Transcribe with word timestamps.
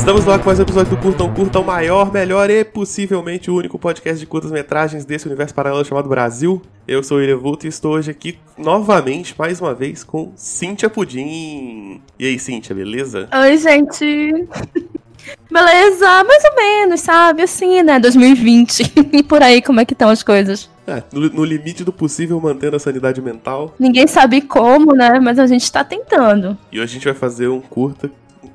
Estamos 0.00 0.24
lá 0.24 0.38
com 0.38 0.46
mais 0.46 0.58
um 0.58 0.62
episódio 0.62 0.96
do 0.96 1.02
Curtão 1.02 1.32
Curta, 1.32 1.60
o 1.60 1.64
maior, 1.64 2.10
melhor 2.10 2.48
e 2.48 2.64
possivelmente 2.64 3.50
o 3.50 3.54
único 3.54 3.78
podcast 3.78 4.18
de 4.18 4.26
curtas-metragens 4.26 5.04
desse 5.04 5.26
universo 5.26 5.54
paralelo 5.54 5.84
chamado 5.84 6.08
Brasil. 6.08 6.62
Eu 6.88 7.02
sou 7.02 7.18
o 7.18 7.20
William 7.20 7.36
Vulto 7.36 7.66
e 7.66 7.68
estou 7.68 7.92
hoje 7.92 8.10
aqui 8.10 8.38
novamente, 8.56 9.34
mais 9.38 9.60
uma 9.60 9.74
vez, 9.74 10.02
com 10.02 10.32
Cíntia 10.34 10.88
Pudim. 10.88 12.00
E 12.18 12.26
aí, 12.26 12.38
Cíntia, 12.38 12.74
beleza? 12.74 13.28
Oi, 13.30 13.58
gente. 13.58 14.48
Beleza, 15.50 16.24
mais 16.24 16.44
ou 16.44 16.56
menos, 16.56 17.00
sabe? 17.00 17.42
Assim, 17.42 17.82
né? 17.82 18.00
2020. 18.00 18.92
E 19.12 19.22
por 19.22 19.42
aí, 19.42 19.60
como 19.60 19.80
é 19.80 19.84
que 19.84 19.92
estão 19.92 20.08
as 20.08 20.22
coisas? 20.22 20.70
É, 20.86 21.02
no, 21.12 21.28
no 21.28 21.44
limite 21.44 21.84
do 21.84 21.92
possível, 21.92 22.40
mantendo 22.40 22.74
a 22.74 22.80
sanidade 22.80 23.20
mental. 23.20 23.74
Ninguém 23.78 24.06
sabe 24.06 24.40
como, 24.40 24.94
né? 24.94 25.20
Mas 25.20 25.38
a 25.38 25.46
gente 25.46 25.70
tá 25.70 25.84
tentando. 25.84 26.56
E 26.72 26.80
hoje 26.80 26.92
a 26.92 26.94
gente 26.94 27.04
vai 27.04 27.14
fazer 27.14 27.48
um 27.48 27.60
curta, 27.60 28.10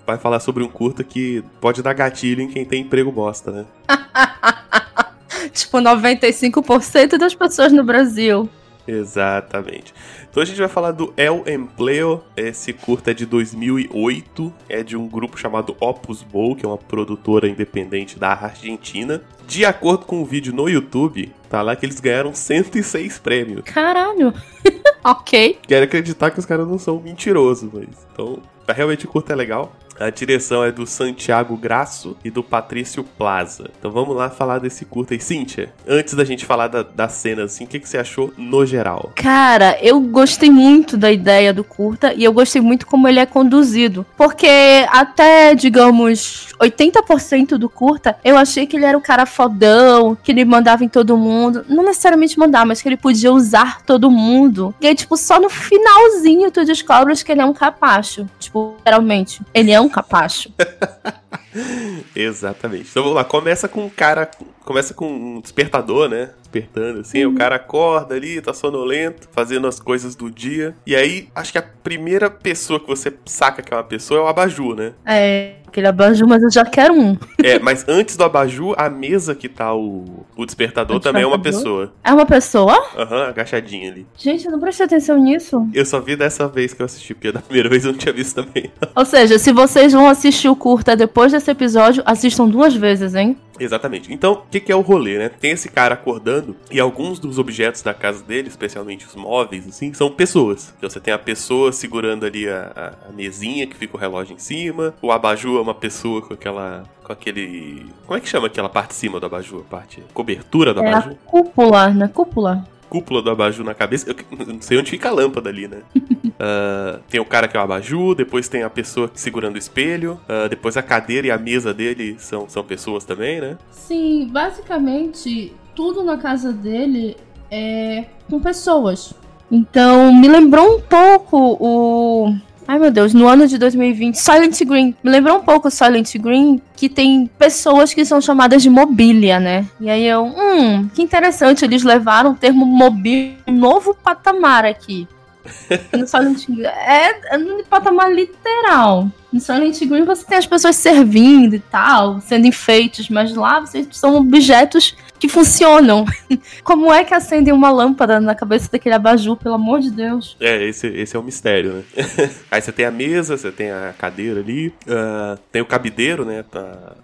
vai 0.06 0.18
falar 0.18 0.40
sobre 0.40 0.64
um 0.64 0.68
curta 0.68 1.04
que 1.04 1.44
pode 1.60 1.82
dar 1.82 1.94
gatilho 1.94 2.42
em 2.42 2.48
quem 2.48 2.66
tem 2.66 2.82
emprego 2.82 3.12
bosta, 3.12 3.52
né? 3.52 3.66
tipo, 5.52 5.78
95% 5.78 7.18
das 7.18 7.34
pessoas 7.34 7.72
no 7.72 7.84
Brasil. 7.84 8.50
Exatamente. 8.88 9.94
Então 10.30 10.44
a 10.44 10.46
gente 10.46 10.60
vai 10.60 10.68
falar 10.68 10.92
do 10.92 11.14
El 11.18 11.44
Empleo. 11.48 12.22
Esse 12.36 12.74
curta 12.74 13.12
é 13.12 13.14
de 13.14 13.26
2008, 13.26 14.54
é 14.70 14.84
de 14.84 14.96
um 14.96 15.08
grupo 15.08 15.38
chamado 15.38 15.76
Opus 15.80 16.22
Bowl, 16.22 16.56
que 16.56 16.66
é 16.66 16.70
uma 16.70 16.78
produtora 16.78 17.48
independente 17.48 18.20
da 18.20 18.34
Argentina. 18.34 19.22
De 19.48 19.66
acordo 19.66 20.06
com 20.06 20.22
o 20.22 20.26
vídeo 20.26 20.54
no 20.54 20.70
YouTube, 20.70 21.32
tá 21.50 21.62
lá 21.62 21.76
que 21.76 21.86
eles 21.86 22.00
ganharam 22.00 22.34
106 22.34 23.20
prêmios. 23.20 23.62
Caralho. 23.66 24.34
ok. 25.04 25.60
Quero 25.68 25.86
acreditar 25.86 26.32
que 26.32 26.40
os 26.40 26.46
caras 26.46 26.68
não 26.68 26.78
são 26.78 27.00
mentirosos, 27.00 27.70
mas 27.72 27.88
então, 28.12 28.40
realmente 28.74 29.06
o 29.06 29.10
curta 29.10 29.34
é 29.34 29.36
legal. 29.36 29.74
A 30.00 30.10
direção 30.10 30.64
é 30.64 30.72
do 30.72 30.86
Santiago 30.86 31.56
Graço 31.56 32.18
e 32.24 32.30
do 32.30 32.44
Patrício 32.44 33.04
Plaza. 33.04 33.70
Então 33.80 33.92
vamos 33.92 34.16
lá 34.16 34.30
falar 34.30 34.60
desse 34.60 34.86
curta 34.86 35.14
aí. 35.14 35.20
Cíntia, 35.20 35.74
antes 35.88 36.14
da 36.14 36.24
gente 36.24 36.46
falar 36.46 36.68
da, 36.68 36.84
da 36.84 37.08
cena, 37.08 37.44
assim, 37.46 37.64
o 37.64 37.68
que, 37.68 37.80
que 37.80 37.90
você 37.90 37.98
achou 37.98 38.34
no 38.38 38.66
geral? 38.66 39.12
Cara, 39.16 39.78
eu 39.82 40.00
gostei 40.00 40.50
muito 40.50 40.98
da 40.98 41.12
ideia 41.12 41.54
do 41.54 41.64
curta 41.64 42.14
e 42.14 42.24
eu 42.24 42.34
gostei 42.34 42.62
muito 42.62 42.86
como 42.86 43.08
ele 43.08 43.20
é 43.20 43.26
conduzido. 43.26 44.06
Porque 44.18 44.48
até, 44.90 45.56
digamos, 45.56 46.50
80% 46.60 47.58
do 47.58 47.70
curta, 47.70 48.18
eu 48.24 48.38
achei 48.38 48.68
que 48.68 48.76
ele 48.76 48.86
era 48.86 48.98
o 48.98 49.02
cara 49.02 49.26
fodão, 49.26 50.16
que 50.22 50.32
ele 50.32 50.46
mandava 50.46 50.84
em 50.84 50.90
todo 50.90 51.18
mundo. 51.18 51.66
Não 51.68 51.84
necessariamente 51.84 52.38
mandar, 52.38 52.66
mas 52.66 52.82
que 52.82 52.90
ele 52.90 52.98
podia 52.98 53.32
usar 53.32 53.82
todo 53.82 54.12
mundo. 54.12 54.76
E 54.80 54.88
aí, 54.88 54.96
tipo, 54.96 55.18
só 55.18 55.40
no 55.40 55.50
finalzinho 55.50 56.52
tu 56.52 56.64
descobres 56.66 57.24
que 57.24 57.32
ele 57.32 57.42
é 57.42 57.46
um 57.46 57.54
capacho. 57.54 58.28
Tipo, 58.40 58.76
literalmente. 58.78 59.42
Ele 59.54 59.72
é 59.72 59.82
um 59.82 59.85
capacho. 59.90 60.52
Exatamente. 62.16 62.90
Então 62.90 63.04
vamos 63.04 63.16
lá, 63.16 63.24
começa 63.24 63.68
com 63.68 63.86
um 63.86 63.90
cara. 63.90 64.30
Começa 64.64 64.94
com 64.94 65.08
um 65.08 65.42
despertador, 65.42 66.10
né? 66.10 66.32
Despertando, 66.40 67.02
assim, 67.02 67.24
uhum. 67.24 67.34
o 67.34 67.36
cara 67.36 67.58
acorda 67.58 68.16
ali, 68.16 68.42
tá 68.42 68.54
sonolento, 68.54 69.30
fazendo 69.32 69.68
as 69.68 69.80
coisas 69.80 70.16
do 70.16 70.30
dia. 70.32 70.76
E 70.88 70.96
aí, 70.96 71.30
acho 71.36 71.52
que 71.52 71.58
a 71.58 71.62
primeira 71.62 72.32
pessoa 72.32 72.80
que 72.80 72.88
você 72.88 73.14
saca 73.26 73.62
que 73.62 73.74
é 73.74 73.78
uma 73.78 73.84
pessoa 73.84 74.22
é 74.22 74.24
o 74.24 74.28
abajur, 74.28 74.76
né? 74.76 74.94
É, 75.06 75.56
aquele 75.76 75.88
abajur, 75.88 76.28
mas 76.28 76.42
eu 76.42 76.50
já 76.50 76.64
quero 76.64 76.94
um. 76.94 77.18
É, 77.44 77.60
mas 77.60 77.86
antes 77.88 78.16
do 78.16 78.24
abajur, 78.24 78.74
a 78.78 78.90
mesa 78.90 79.36
que 79.36 79.50
tá 79.50 79.76
o, 79.76 80.26
o 80.36 80.46
despertador 80.46 80.98
o 80.98 81.00
também 81.00 81.24
é 81.24 81.28
uma 81.28 81.40
pessoa. 81.40 81.92
É 82.02 82.14
uma 82.14 82.26
pessoa? 82.26 82.74
Aham, 82.98 83.16
uhum, 83.16 83.24
agachadinha 83.24 83.92
ali. 83.92 84.08
Gente, 84.18 84.46
eu 84.46 84.52
não 84.52 84.60
prestei 84.60 84.86
atenção 84.86 85.18
nisso. 85.18 85.68
Eu 85.74 85.86
só 85.86 86.00
vi 86.00 86.16
dessa 86.16 86.48
vez 86.48 86.74
que 86.74 86.82
eu 86.82 86.86
assisti, 86.86 87.14
porque 87.14 87.32
da 87.32 87.42
primeira 87.42 87.68
vez 87.68 87.84
eu 87.84 87.92
não 87.92 88.00
tinha 88.00 88.14
visto 88.14 88.42
também. 88.42 88.72
Ou 88.96 89.06
seja, 89.06 89.38
se 89.38 89.52
vocês 89.52 89.92
vão 89.92 90.08
assistir 90.08 90.48
o 90.48 90.56
curta 90.56 90.96
depois 90.96 91.34
desse 91.34 91.52
episódio, 91.52 92.02
assistam 92.06 92.48
duas 92.48 92.74
vezes, 92.74 93.14
hein? 93.14 93.38
Exatamente. 93.60 94.14
Então, 94.14 94.34
o 94.34 94.42
que, 94.50 94.60
que, 94.60 94.72
é 94.72 94.76
o 94.76 94.82
rolê, 94.82 95.18
né? 95.18 95.30
Tem 95.30 95.52
esse 95.52 95.70
cara 95.70 95.94
acordando 95.94 96.56
e 96.70 96.80
alguns 96.80 97.20
dos 97.20 97.40
objetos 97.40 97.82
da 97.82 97.94
casa 97.94 98.24
dele, 98.24 98.48
especialmente 98.48 99.06
os 99.06 99.16
móveis, 99.16 99.68
assim, 99.68 99.94
são 99.94 100.12
pessoas. 100.12 100.74
Então 100.78 100.90
você 100.90 101.00
tem 101.00 101.14
a 101.14 101.18
pessoa 101.18 101.72
segurando 101.72 102.26
ali 102.26 102.48
a, 102.48 102.72
a, 103.06 103.10
a 103.10 103.12
mesinha 103.12 103.66
que 103.68 103.76
fica 103.76 103.96
o 103.96 104.00
relógio 104.00 104.36
em 104.36 104.40
cima. 104.40 104.94
O 105.02 105.12
abajur 105.12 105.64
uma 105.66 105.76
pessoa 105.76 106.22
com 106.22 106.34
aquela. 106.34 106.84
com 107.04 107.12
aquele. 107.12 107.86
Como 108.06 108.18
é 108.18 108.22
que 108.22 108.30
chama 108.30 108.48
aquela 108.48 108.70
parte 108.70 108.90
de 108.90 108.96
cima 108.96 109.20
do 109.20 109.26
abajur? 109.26 109.62
A 109.62 109.70
parte. 109.70 110.04
cobertura 110.14 110.74
do 110.74 110.82
é 110.82 110.90
abajur? 110.90 111.12
A 111.12 111.30
cúpula, 111.30 111.90
na 111.90 112.08
cúpula 112.08 112.66
cúpula 112.96 113.22
do 113.22 113.30
abajur 113.30 113.66
na 113.66 113.74
cabeça. 113.74 114.10
Eu 114.10 114.16
não 114.54 114.62
sei 114.62 114.78
onde 114.78 114.90
fica 114.90 115.10
a 115.10 115.12
lâmpada 115.12 115.50
ali, 115.50 115.68
né? 115.68 115.82
uh, 115.96 117.00
tem 117.10 117.20
o 117.20 117.26
cara 117.26 117.48
que 117.48 117.58
é 117.58 117.60
o 117.60 117.64
abajur, 117.64 118.16
depois 118.16 118.48
tem 118.48 118.64
a 118.64 118.70
pessoa 118.70 119.12
segurando 119.14 119.56
o 119.56 119.58
espelho, 119.58 120.20
uh, 120.30 120.48
depois 120.48 120.78
a 120.78 120.82
cadeira 120.82 121.28
e 121.28 121.32
a 121.32 121.38
mesa 121.38 121.74
dele 121.74 122.16
são, 122.20 122.48
são 122.48 122.64
pessoas 122.64 123.04
também, 123.04 123.42
né? 123.42 123.58
Sim, 123.70 124.30
basicamente 124.32 125.54
tudo 125.76 126.04
na 126.04 126.18
casa 126.18 126.54
dele 126.54 127.18
é 127.52 128.06
com 128.30 128.40
pessoas. 128.40 129.14
Então 129.52 130.14
me 130.14 130.28
lembrou 130.28 130.78
um 130.78 130.82
pouco 130.82 131.58
o 131.60 132.36
Ai 132.68 132.80
meu 132.80 132.90
Deus, 132.90 133.14
no 133.14 133.28
ano 133.28 133.48
de 133.48 133.58
2020, 133.58 134.16
Silent 134.16 134.60
Green. 134.64 134.96
Me 135.04 135.12
lembrou 135.12 135.38
um 135.38 135.44
pouco 135.44 135.70
Silent 135.70 136.16
Green, 136.18 136.60
que 136.76 136.90
tem 136.90 137.30
pessoas 137.38 137.94
que 137.94 138.04
são 138.04 138.20
chamadas 138.20 138.64
de 138.64 138.70
mobília, 138.70 139.40
né? 139.40 139.68
E 139.80 139.90
aí 139.90 140.06
eu, 140.06 140.26
hum, 140.26 140.88
que 140.94 141.02
interessante, 141.02 141.64
eles 141.64 141.84
levaram 141.84 142.32
o 142.32 142.36
termo 142.36 142.66
mobília 142.66 143.36
um 143.48 143.54
novo 143.54 143.94
patamar 143.94 144.66
aqui. 144.66 145.08
No 145.96 146.08
Silent 146.08 146.46
Green. 146.48 146.66
É, 146.66 147.36
é 147.36 147.38
no 147.38 147.64
patamar 147.66 148.12
literal. 148.12 149.08
No 149.36 149.42
Silent 149.42 149.78
Green 149.84 150.06
você 150.06 150.26
tem 150.26 150.38
as 150.38 150.48
pessoas 150.48 150.78
servindo 150.78 151.58
e 151.58 151.60
tal, 151.60 152.22
sendo 152.22 152.48
enfeites, 152.48 153.10
mas 153.10 153.36
lá 153.36 153.60
vocês 153.60 153.86
são 153.92 154.16
objetos 154.16 154.96
que 155.20 155.28
funcionam. 155.28 156.06
Como 156.64 156.90
é 156.94 157.04
que 157.04 157.14
acendem 157.14 157.54
uma 157.54 157.70
lâmpada 157.70 158.22
na 158.22 158.34
cabeça 158.34 158.70
daquele 158.72 158.96
abajur, 158.96 159.36
pelo 159.36 159.56
amor 159.56 159.82
de 159.82 159.92
Deus? 159.92 160.38
É, 160.40 160.64
esse, 160.64 160.88
esse 160.88 161.18
é 161.18 161.20
o 161.20 161.24
mistério, 161.24 161.74
né? 161.74 161.84
Aí 162.50 162.62
você 162.62 162.72
tem 162.72 162.86
a 162.86 162.92
mesa, 162.92 163.36
você 163.36 163.52
tem 163.52 163.72
a 163.72 163.94
cadeira 163.98 164.40
ali, 164.40 164.70
uh, 164.88 165.38
tem 165.52 165.62
o 165.62 165.66
cabideiro, 165.66 166.24
né? 166.24 166.46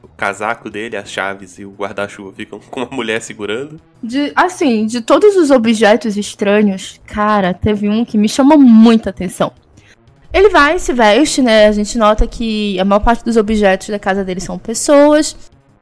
o 0.01 0.07
casaco 0.15 0.69
dele, 0.69 0.95
as 0.95 1.11
chaves 1.11 1.59
e 1.59 1.65
o 1.65 1.71
guarda-chuva 1.71 2.31
ficam 2.31 2.61
com 2.71 2.79
uma 2.79 2.95
mulher 2.95 3.21
segurando. 3.21 3.77
De, 4.01 4.31
assim, 4.37 4.85
de 4.85 5.01
todos 5.01 5.35
os 5.35 5.51
objetos 5.51 6.15
estranhos, 6.15 6.97
cara, 7.05 7.53
teve 7.53 7.89
um 7.89 8.05
que 8.05 8.17
me 8.17 8.29
chamou 8.29 8.57
muita 8.57 9.09
atenção. 9.09 9.51
Ele 10.33 10.49
vai, 10.49 10.79
se 10.79 10.93
veste, 10.93 11.41
né? 11.41 11.67
A 11.67 11.71
gente 11.71 11.97
nota 11.97 12.25
que 12.25 12.79
a 12.79 12.85
maior 12.85 13.01
parte 13.01 13.23
dos 13.23 13.35
objetos 13.35 13.89
da 13.89 13.99
casa 13.99 14.23
dele 14.23 14.39
são 14.39 14.57
pessoas. 14.57 15.35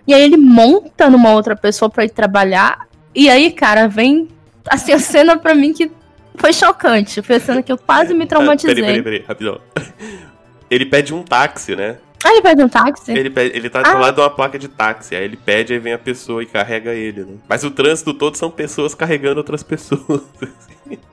E 0.08 0.14
aí 0.14 0.24
ele 0.24 0.38
monta 0.38 1.10
numa 1.10 1.34
outra 1.34 1.56
pessoa 1.56 1.90
para 1.90 2.06
ir 2.06 2.10
trabalhar. 2.10 2.88
E 3.14 3.30
aí, 3.30 3.52
cara, 3.52 3.88
vem 3.88 4.28
assim 4.68 4.92
a 4.92 5.00
cena 5.00 5.38
para 5.38 5.54
mim 5.54 5.72
que 5.72 5.92
foi 6.36 6.52
chocante. 6.52 7.22
Foi 7.22 7.36
a 7.36 7.40
cena 7.40 7.62
que 7.62 7.72
eu 7.72 7.78
quase 7.78 8.14
me 8.14 8.26
traumatizei. 8.28 8.74
peraí, 8.74 9.04
peraí, 9.04 9.04
peraí, 9.04 9.26
rapidão. 9.28 9.62
Ele 10.70 10.86
pede 10.86 11.14
um 11.14 11.22
táxi, 11.24 11.76
né? 11.76 11.98
Ah, 12.24 12.32
ele 12.32 12.42
pede 12.42 12.64
um 12.64 12.68
táxi? 12.68 13.12
Ele, 13.12 13.30
pede, 13.30 13.56
ele 13.56 13.70
tá 13.70 13.82
ah. 13.86 13.94
do 13.94 14.00
lado 14.00 14.16
de 14.16 14.22
uma 14.22 14.30
placa 14.30 14.60
de 14.60 14.68
táxi. 14.68 15.16
Aí 15.16 15.24
ele 15.24 15.38
pede, 15.38 15.74
aí 15.74 15.80
vem 15.80 15.94
a 15.94 15.98
pessoa 15.98 16.44
e 16.44 16.46
carrega 16.46 16.94
ele, 16.94 17.22
né? 17.22 17.36
Mas 17.48 17.64
o 17.64 17.72
trânsito 17.72 18.14
todo 18.14 18.36
são 18.36 18.50
pessoas 18.50 18.94
carregando 18.96 19.38
outras 19.38 19.64
pessoas. 19.64 20.22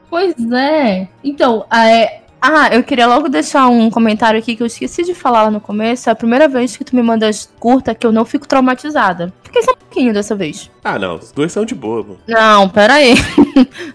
Pois 0.08 0.34
é. 0.53 1.08
Então, 1.22 1.66
é, 1.70 2.20
ah, 2.41 2.69
eu 2.72 2.82
queria 2.82 3.06
logo 3.06 3.28
deixar 3.28 3.69
um 3.69 3.91
comentário 3.91 4.38
aqui 4.38 4.56
que 4.56 4.62
eu 4.62 4.66
esqueci 4.66 5.02
de 5.02 5.14
falar 5.14 5.44
lá 5.44 5.50
no 5.50 5.60
começo. 5.60 6.08
É 6.08 6.12
a 6.12 6.16
primeira 6.16 6.48
vez 6.48 6.76
que 6.76 6.84
tu 6.84 6.94
me 6.94 7.02
mandas 7.02 7.50
curta 7.58 7.94
que 7.94 8.06
eu 8.06 8.12
não 8.12 8.24
fico 8.24 8.47
traumatizada. 8.47 9.32
Fiquei 9.42 9.62
só 9.62 9.72
um 9.72 9.76
pouquinho 9.76 10.12
dessa 10.12 10.34
vez. 10.34 10.70
Ah, 10.84 10.98
não. 10.98 11.16
Os 11.16 11.32
dois 11.32 11.50
são 11.50 11.64
de 11.64 11.74
boa, 11.74 12.02
mano. 12.02 12.19
Não, 12.26 12.69
pera 12.69 12.94
aí. 12.94 13.14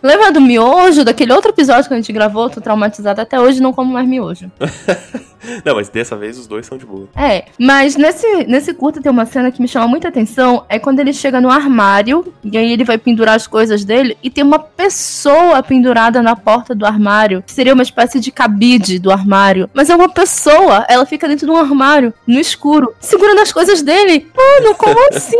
Lembra 0.01 0.31
do 0.33 0.41
miojo, 0.41 1.05
daquele 1.05 1.33
outro 1.33 1.51
episódio 1.51 1.87
que 1.87 1.93
a 1.93 1.97
gente 1.97 2.11
gravou? 2.11 2.49
Tô 2.49 2.59
traumatizada 2.59 3.21
até 3.21 3.39
hoje 3.39 3.61
não 3.61 3.71
como 3.71 3.93
mais 3.93 4.07
miojo. 4.07 4.51
Não, 5.65 5.75
mas 5.75 5.89
dessa 5.89 6.15
vez 6.15 6.37
os 6.37 6.47
dois 6.47 6.65
são 6.65 6.77
de 6.77 6.85
boa. 6.85 7.07
É, 7.15 7.45
mas 7.57 7.95
nesse, 7.95 8.45
nesse 8.45 8.73
curta 8.73 9.01
tem 9.01 9.11
uma 9.11 9.25
cena 9.25 9.51
que 9.51 9.61
me 9.61 9.67
chama 9.67 9.87
muita 9.87 10.07
atenção. 10.07 10.65
É 10.69 10.77
quando 10.77 10.99
ele 10.99 11.13
chega 11.13 11.41
no 11.41 11.49
armário, 11.49 12.31
e 12.43 12.57
aí 12.57 12.71
ele 12.71 12.83
vai 12.83 12.97
pendurar 12.97 13.35
as 13.35 13.47
coisas 13.47 13.83
dele, 13.83 14.15
e 14.21 14.29
tem 14.29 14.43
uma 14.43 14.59
pessoa 14.59 15.63
pendurada 15.63 16.21
na 16.21 16.35
porta 16.35 16.75
do 16.75 16.85
armário, 16.85 17.41
que 17.41 17.51
seria 17.51 17.73
uma 17.73 17.83
espécie 17.83 18.19
de 18.19 18.31
cabide 18.41 18.97
do 18.97 19.11
armário. 19.11 19.69
Mas 19.71 19.89
é 19.89 19.95
uma 19.95 20.09
pessoa, 20.09 20.83
ela 20.89 21.05
fica 21.05 21.27
dentro 21.27 21.45
de 21.45 21.51
um 21.51 21.57
armário, 21.57 22.11
no 22.25 22.39
escuro, 22.39 22.95
segurando 22.99 23.39
as 23.39 23.53
coisas 23.53 23.83
dele. 23.83 24.27
Mano, 24.35 24.73
como 24.75 24.99
assim? 25.09 25.37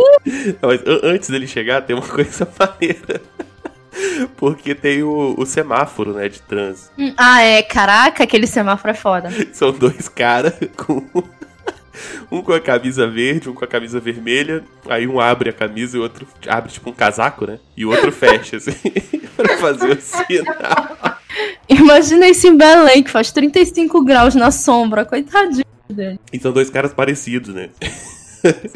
Não, 0.62 0.68
mas 0.70 0.80
antes 1.02 1.28
dele 1.28 1.48
chegar, 1.48 1.82
tem 1.82 1.96
uma 1.96 2.06
coisa 2.06 2.48
maneira. 2.58 3.20
Porque 4.36 4.74
tem 4.74 5.02
o, 5.02 5.34
o, 5.36 5.44
semáforo, 5.44 6.14
né, 6.14 6.28
de 6.28 6.40
trânsito. 6.42 6.92
Hum, 6.96 7.12
ah, 7.16 7.42
é. 7.42 7.60
Caraca, 7.62 8.22
aquele 8.22 8.46
semáforo 8.46 8.92
é 8.92 8.94
foda. 8.94 9.30
São 9.52 9.72
dois 9.72 10.08
caras 10.08 10.54
com. 10.76 11.04
Um 12.30 12.42
com 12.42 12.52
a 12.52 12.60
camisa 12.60 13.06
verde, 13.06 13.48
um 13.48 13.54
com 13.54 13.64
a 13.64 13.68
camisa 13.68 14.00
vermelha. 14.00 14.64
Aí 14.88 15.06
um 15.06 15.20
abre 15.20 15.50
a 15.50 15.52
camisa 15.52 15.96
e 15.96 16.00
o 16.00 16.02
outro 16.02 16.26
abre 16.46 16.72
tipo 16.72 16.90
um 16.90 16.92
casaco, 16.92 17.46
né? 17.46 17.58
E 17.76 17.84
o 17.84 17.90
outro 17.90 18.10
fecha, 18.12 18.56
assim, 18.56 18.72
pra 19.36 19.56
fazer 19.58 19.96
o 19.96 20.00
sinal. 20.00 21.18
Imagina 21.68 22.28
isso 22.28 22.46
em 22.46 22.56
Belém, 22.56 23.02
que 23.02 23.10
faz 23.10 23.30
35 23.30 24.04
graus 24.04 24.34
na 24.34 24.50
sombra, 24.50 25.04
coitadinho 25.04 25.64
dele. 25.88 26.18
E 26.32 26.38
são 26.38 26.52
dois 26.52 26.70
caras 26.70 26.92
parecidos, 26.92 27.54
né? 27.54 27.70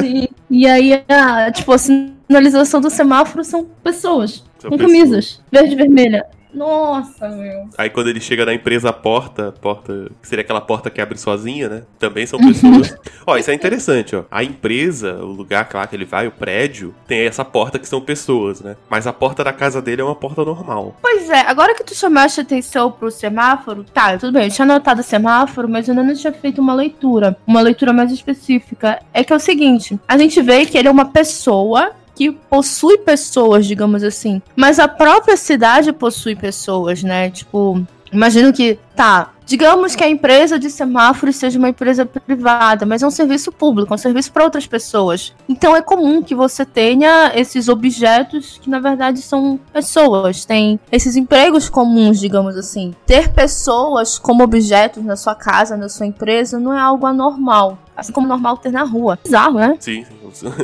Sim. 0.01 0.29
E 0.49 0.67
aí, 0.67 1.05
a, 1.09 1.51
tipo, 1.51 1.73
a 1.73 1.79
sinalização 1.79 2.81
do 2.81 2.91
semáforo 2.91 3.45
são 3.45 3.67
pessoas. 3.83 4.45
São 4.59 4.71
com 4.71 4.77
pessoas. 4.77 4.81
camisas. 4.81 5.41
Verde 5.51 5.73
e 5.73 5.77
vermelha. 5.77 6.27
Nossa, 6.57 7.29
meu. 7.29 7.69
Aí 7.77 7.91
quando 7.91 8.09
ele 8.09 8.21
chega 8.21 8.47
na 8.47 8.55
empresa, 8.55 8.89
a 8.89 8.93
porta, 8.93 9.53
porta, 9.61 10.11
que 10.23 10.27
seria 10.27 10.43
aquela 10.43 10.61
porta 10.61 10.89
que 10.89 11.03
abre 11.03 11.19
sozinha, 11.19 11.69
né? 11.69 11.83
Também 11.99 12.27
são 12.27 12.41
pessoas. 12.41 12.97
ó, 13.27 13.37
isso 13.37 13.51
é 13.51 13.55
interessante, 13.55 14.17
ó. 14.17 14.25
A 14.31 14.43
empresa, 14.43 15.17
o 15.17 15.27
lugar 15.27 15.69
lá 15.75 15.87
que 15.87 15.95
ele 15.95 16.07
vai, 16.07 16.27
o 16.27 16.33
prédio, 16.33 16.95
tem 17.07 17.27
essa 17.27 17.45
porta 17.45 17.79
que 17.79 17.87
são 17.87 18.01
pessoas, 18.01 18.63
né? 18.63 18.75
Mas 18.89 19.07
a 19.07 19.13
porta 19.13 19.45
da 19.45 19.53
casa 19.53 19.83
dele 19.83 20.01
é 20.01 20.05
uma 20.05 20.15
porta 20.15 20.45
normal. 20.45 20.97
Pois 21.03 21.29
é, 21.29 21.41
agora 21.41 21.75
que 21.75 21.85
tu 21.85 21.95
chamaste 21.95 22.41
atenção 22.41 22.91
pro 22.91 23.11
semáforo, 23.11 23.85
tá, 23.85 24.17
tudo 24.17 24.33
bem, 24.33 24.45
eu 24.45 24.51
tinha 24.51 24.65
anotado 24.65 25.03
o 25.03 25.05
semáforo, 25.05 25.69
mas 25.69 25.87
eu 25.87 25.93
ainda 25.93 26.03
não 26.03 26.15
tinha 26.15 26.33
feito 26.33 26.61
uma 26.61 26.73
leitura, 26.73 27.37
uma 27.47 27.61
leitura 27.61 27.93
mais 27.93 28.11
específica. 28.11 29.01
É 29.13 29.23
que 29.23 29.33
é 29.33 29.37
o 29.37 29.41
seguinte, 29.41 30.01
a 30.09 30.17
gente 30.17 30.41
vê 30.41 30.65
que 30.65 30.79
ele 30.79 30.89
é 30.89 30.91
uma 30.91 31.07
pessoa 31.07 31.93
que 32.17 32.33
possui 32.33 32.99
pessoas, 32.99 33.67
digamos 33.67 34.03
assim. 34.03 34.41
Mas 34.57 34.79
a 34.79 34.89
própria 34.89 35.37
cidade 35.37 35.93
possui 35.93 36.35
pessoas, 36.35 37.03
né? 37.03 37.31
Tipo, 37.31 37.87
imagino 38.11 38.53
que, 38.53 38.79
tá, 38.97 39.33
digamos 39.45 39.95
que 39.95 40.03
a 40.03 40.09
empresa 40.09 40.59
de 40.59 40.71
semáforos 40.71 41.37
seja 41.37 41.59
uma 41.59 41.69
empresa 41.69 42.07
privada, 42.07 42.87
mas 42.87 43.03
é 43.03 43.07
um 43.07 43.11
serviço 43.11 43.53
público, 43.53 43.95
um 43.95 43.99
serviço 43.99 44.33
para 44.33 44.45
outras 44.45 44.67
pessoas. 44.67 45.35
Então 45.47 45.77
é 45.77 45.83
comum 45.83 46.23
que 46.23 46.35
você 46.35 46.65
tenha 46.65 47.33
esses 47.35 47.69
objetos 47.69 48.59
que 48.61 48.71
na 48.71 48.81
verdade 48.81 49.21
são 49.21 49.61
pessoas, 49.73 50.45
tem 50.45 50.81
esses 50.91 51.17
empregos 51.17 51.69
comuns, 51.69 52.19
digamos 52.19 52.57
assim. 52.57 52.95
Ter 53.07 53.29
pessoas 53.29 54.19
como 54.19 54.43
objetos 54.43 55.05
na 55.05 55.17
sua 55.17 55.35
casa, 55.35 55.77
na 55.77 55.89
sua 55.89 56.07
empresa, 56.07 56.59
não 56.59 56.73
é 56.73 56.81
algo 56.81 57.07
anormal. 57.07 57.79
Assim 57.97 58.13
como 58.13 58.27
normal 58.29 58.57
ter 58.59 58.71
na 58.71 58.83
rua. 58.85 59.19
Bizarro, 59.23 59.59
né? 59.59 59.77
Sim. 59.81 60.05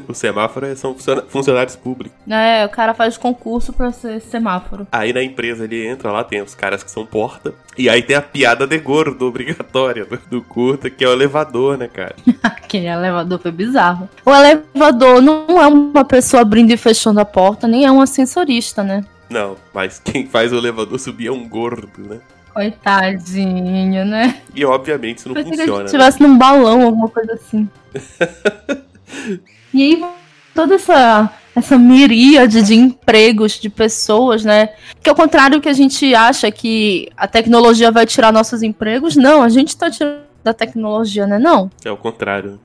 O 0.09 0.13
semáforo 0.15 0.67
é- 0.67 0.75
são 0.75 0.95
funcionários 1.29 1.77
públicos. 1.77 2.13
É, 2.29 2.67
o 2.67 2.69
cara 2.69 2.93
faz 2.93 3.17
concurso 3.17 3.73
pra 3.73 3.91
ser 3.91 4.21
semáforo. 4.21 4.87
Aí 4.93 5.13
na 5.13 5.23
empresa 5.23 5.65
ele 5.65 5.87
entra 5.87 6.11
lá, 6.13 6.23
tem 6.23 6.43
os 6.43 6.55
caras 6.55 6.83
que 6.83 6.91
são 6.91 7.07
porta. 7.07 7.55
E 7.79 7.89
aí 7.89 8.03
tem 8.03 8.15
a 8.17 8.21
piada 8.21 8.67
de 8.67 8.77
gordo 8.79 9.27
obrigatória 9.27 10.05
do, 10.05 10.19
do 10.31 10.43
curta, 10.43 10.91
que 10.91 11.03
é 11.05 11.09
o 11.09 11.13
elevador, 11.13 11.79
né, 11.79 11.89
cara? 11.89 12.15
Aquele 12.43 12.87
elevador 12.87 13.39
foi 13.39 13.51
bizarro. 13.51 14.09
O 14.27 14.31
elevador 14.31 15.23
não 15.23 15.47
é 15.63 15.67
uma 15.69 16.05
pessoa 16.05 16.43
abrindo 16.43 16.71
e 16.73 16.77
fechando 16.77 17.21
a 17.21 17.25
porta, 17.25 17.67
nem 17.67 17.87
é 17.87 17.91
um 17.91 18.01
ascensorista, 18.01 18.83
né? 18.83 19.05
Não, 19.31 19.57
mas 19.73 19.99
quem 19.99 20.27
faz 20.27 20.53
o 20.53 20.57
elevador 20.57 20.99
subir 20.99 21.29
é 21.29 21.33
um 21.33 21.49
gordo, 21.49 21.89
né? 21.99 22.19
Coitadinho, 22.53 24.05
né? 24.05 24.43
E 24.55 24.65
obviamente 24.65 25.19
isso 25.19 25.29
não 25.29 25.35
Pensei 25.35 25.53
que 25.53 25.57
a 25.57 25.65
funciona. 25.65 25.89
gente 25.89 25.97
né? 25.97 26.07
estivesse 26.07 26.23
num 26.23 26.37
balão, 26.37 26.83
alguma 26.83 27.09
coisa 27.09 27.33
assim. 27.35 27.69
e 29.73 29.83
aí, 29.83 30.05
toda 30.55 30.75
essa, 30.75 31.33
essa 31.55 31.79
miríade 31.79 32.63
de 32.63 32.75
empregos, 32.75 33.59
de 33.59 33.71
pessoas, 33.71 34.45
né? 34.45 34.71
Que 35.03 35.09
ao 35.09 35.17
contrário 35.17 35.61
que 35.61 35.69
a 35.69 35.73
gente 35.73 36.15
acha 36.15 36.51
que 36.51 37.09
a 37.17 37.27
tecnologia 37.27 37.91
vai 37.91 38.07
tirar 38.07 38.33
nossos 38.33 38.63
empregos, 38.63 39.17
não, 39.17 39.43
a 39.43 39.49
gente 39.49 39.77
tá 39.77 39.91
tirando 39.91 40.33
da 40.43 40.53
tecnologia, 40.53 41.27
né? 41.27 41.39
Não. 41.39 41.71
É 41.85 41.91
o 41.91 41.97
contrário. 41.97 42.59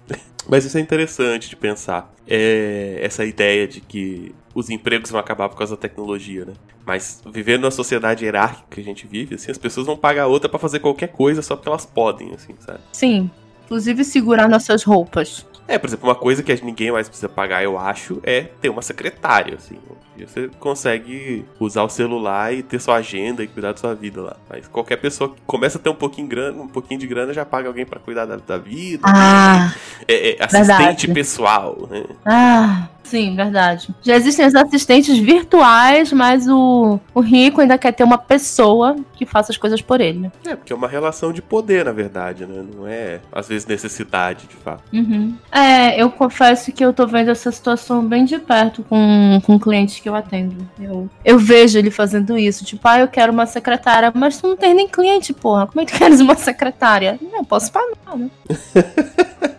Mas 0.50 0.66
isso 0.66 0.78
é 0.78 0.82
interessante 0.82 1.50
de 1.50 1.56
pensar. 1.56 2.14
É 2.28 3.00
essa 3.02 3.26
ideia 3.26 3.68
de 3.68 3.82
que 3.82 4.34
os 4.56 4.70
empregos 4.70 5.12
vão 5.12 5.20
acabar 5.20 5.50
por 5.50 5.58
causa 5.58 5.76
da 5.76 5.82
tecnologia, 5.82 6.46
né? 6.46 6.54
Mas 6.86 7.22
vivendo 7.32 7.62
numa 7.62 7.72
sociedade 7.72 8.24
hierárquica 8.24 8.66
que 8.72 8.82
a 8.82 8.84
gente 8.84 9.06
vive, 9.06 9.36
assim, 9.36 9.52
as 9.52 9.58
pessoas 9.58 9.86
vão 9.86 9.98
pagar 9.98 10.28
outra 10.28 10.50
pra 10.50 10.58
fazer 10.58 10.80
qualquer 10.80 11.08
coisa 11.08 11.42
só 11.42 11.56
porque 11.56 11.68
elas 11.68 11.86
podem, 11.86 12.34
assim, 12.34 12.56
sabe? 12.60 12.80
Sim. 12.92 13.30
Inclusive 13.66 14.06
segurar 14.06 14.48
nossas 14.48 14.84
roupas. 14.84 15.46
É, 15.68 15.78
por 15.78 15.88
exemplo, 15.88 16.08
uma 16.08 16.16
coisa 16.16 16.42
que 16.42 16.64
ninguém 16.64 16.92
mais 16.92 17.08
precisa 17.08 17.28
pagar, 17.30 17.64
eu 17.64 17.78
acho, 17.78 18.20
é 18.24 18.42
ter 18.42 18.70
uma 18.70 18.82
secretária, 18.82 19.56
assim. 19.56 19.78
Você 20.18 20.50
consegue 20.60 21.46
usar 21.60 21.84
o 21.84 21.90
celular 21.90 22.52
e 22.52 22.64
ter 22.64 22.80
sua 22.80 22.96
agenda 22.96 23.44
e 23.44 23.48
cuidar 23.48 23.74
da 23.74 23.78
sua 23.78 23.94
vida 23.94 24.20
lá. 24.22 24.36
Mas 24.50 24.68
qualquer 24.68 24.96
pessoa 24.96 25.30
que 25.30 25.40
começa 25.46 25.78
a 25.78 25.82
ter 25.82 25.90
um 25.90 25.96
pouquinho, 25.96 26.28
grana, 26.28 26.60
um 26.60 26.68
pouquinho 26.68 27.00
de 27.00 27.06
grana 27.06 27.34
já 27.34 27.46
paga 27.46 27.68
alguém 27.68 27.86
pra 27.86 28.00
cuidar 28.00 28.26
da, 28.26 28.38
da 28.38 28.58
vida. 28.58 29.04
Ah, 29.06 29.72
É, 30.08 30.32
é 30.40 30.44
assistente 30.44 30.68
verdade. 30.78 31.08
pessoal, 31.14 31.88
né? 31.92 32.04
ah. 32.26 32.88
Sim, 33.08 33.36
verdade. 33.36 33.88
Já 34.02 34.18
existem 34.18 34.46
os 34.46 34.54
assistentes 34.54 35.18
virtuais, 35.18 36.12
mas 36.12 36.46
o, 36.48 37.00
o 37.14 37.22
rico 37.22 37.62
ainda 37.62 37.78
quer 37.78 37.94
ter 37.94 38.04
uma 38.04 38.18
pessoa 38.18 38.98
que 39.16 39.26
faça 39.26 39.52
as 39.52 39.58
coisas 39.58 39.82
por 39.82 40.02
ele. 40.02 40.30
É, 40.46 40.56
porque 40.56 40.74
é 40.74 40.76
uma 40.76 40.90
relação 40.90 41.32
de 41.32 41.42
poder, 41.42 41.86
na 41.86 41.94
verdade, 41.94 42.46
né? 42.46 42.66
Não 42.76 42.86
é, 42.86 43.22
às 43.32 43.48
vezes, 43.48 43.66
necessidade, 43.66 44.46
de 44.46 44.56
fato. 44.58 44.84
Uhum. 44.92 45.36
É, 45.50 46.02
eu 46.02 46.12
confesso 46.12 46.72
que 46.74 46.84
eu 46.84 46.92
tô 46.92 47.08
vendo 47.08 47.32
essa 47.32 47.50
situação 47.50 48.06
bem 48.06 48.26
de 48.26 48.38
perto 48.40 48.84
com, 48.84 49.42
com 49.46 49.58
clientes 49.58 50.00
que 50.02 50.10
eu 50.10 50.16
atendo. 50.16 50.68
Eu, 50.78 51.10
eu 51.24 51.40
vejo 51.40 51.80
ele 51.80 51.90
fazendo 51.90 52.38
isso. 52.38 52.66
Tipo, 52.66 52.86
ah, 52.90 53.00
eu 53.00 53.08
quero 53.08 53.32
uma 53.32 53.46
secretária, 53.46 54.12
mas 54.14 54.38
tu 54.42 54.50
não 54.50 54.58
tem 54.58 54.74
nem 54.74 54.88
cliente, 54.88 55.34
porra. 55.34 55.66
Como 55.66 55.80
é 55.80 55.86
que 55.86 55.94
tu 55.94 55.98
queres 56.00 56.20
uma 56.20 56.36
secretária? 56.36 57.18
Não, 57.22 57.46
posso 57.46 57.72
pagar, 57.72 58.18
né? 58.18 58.30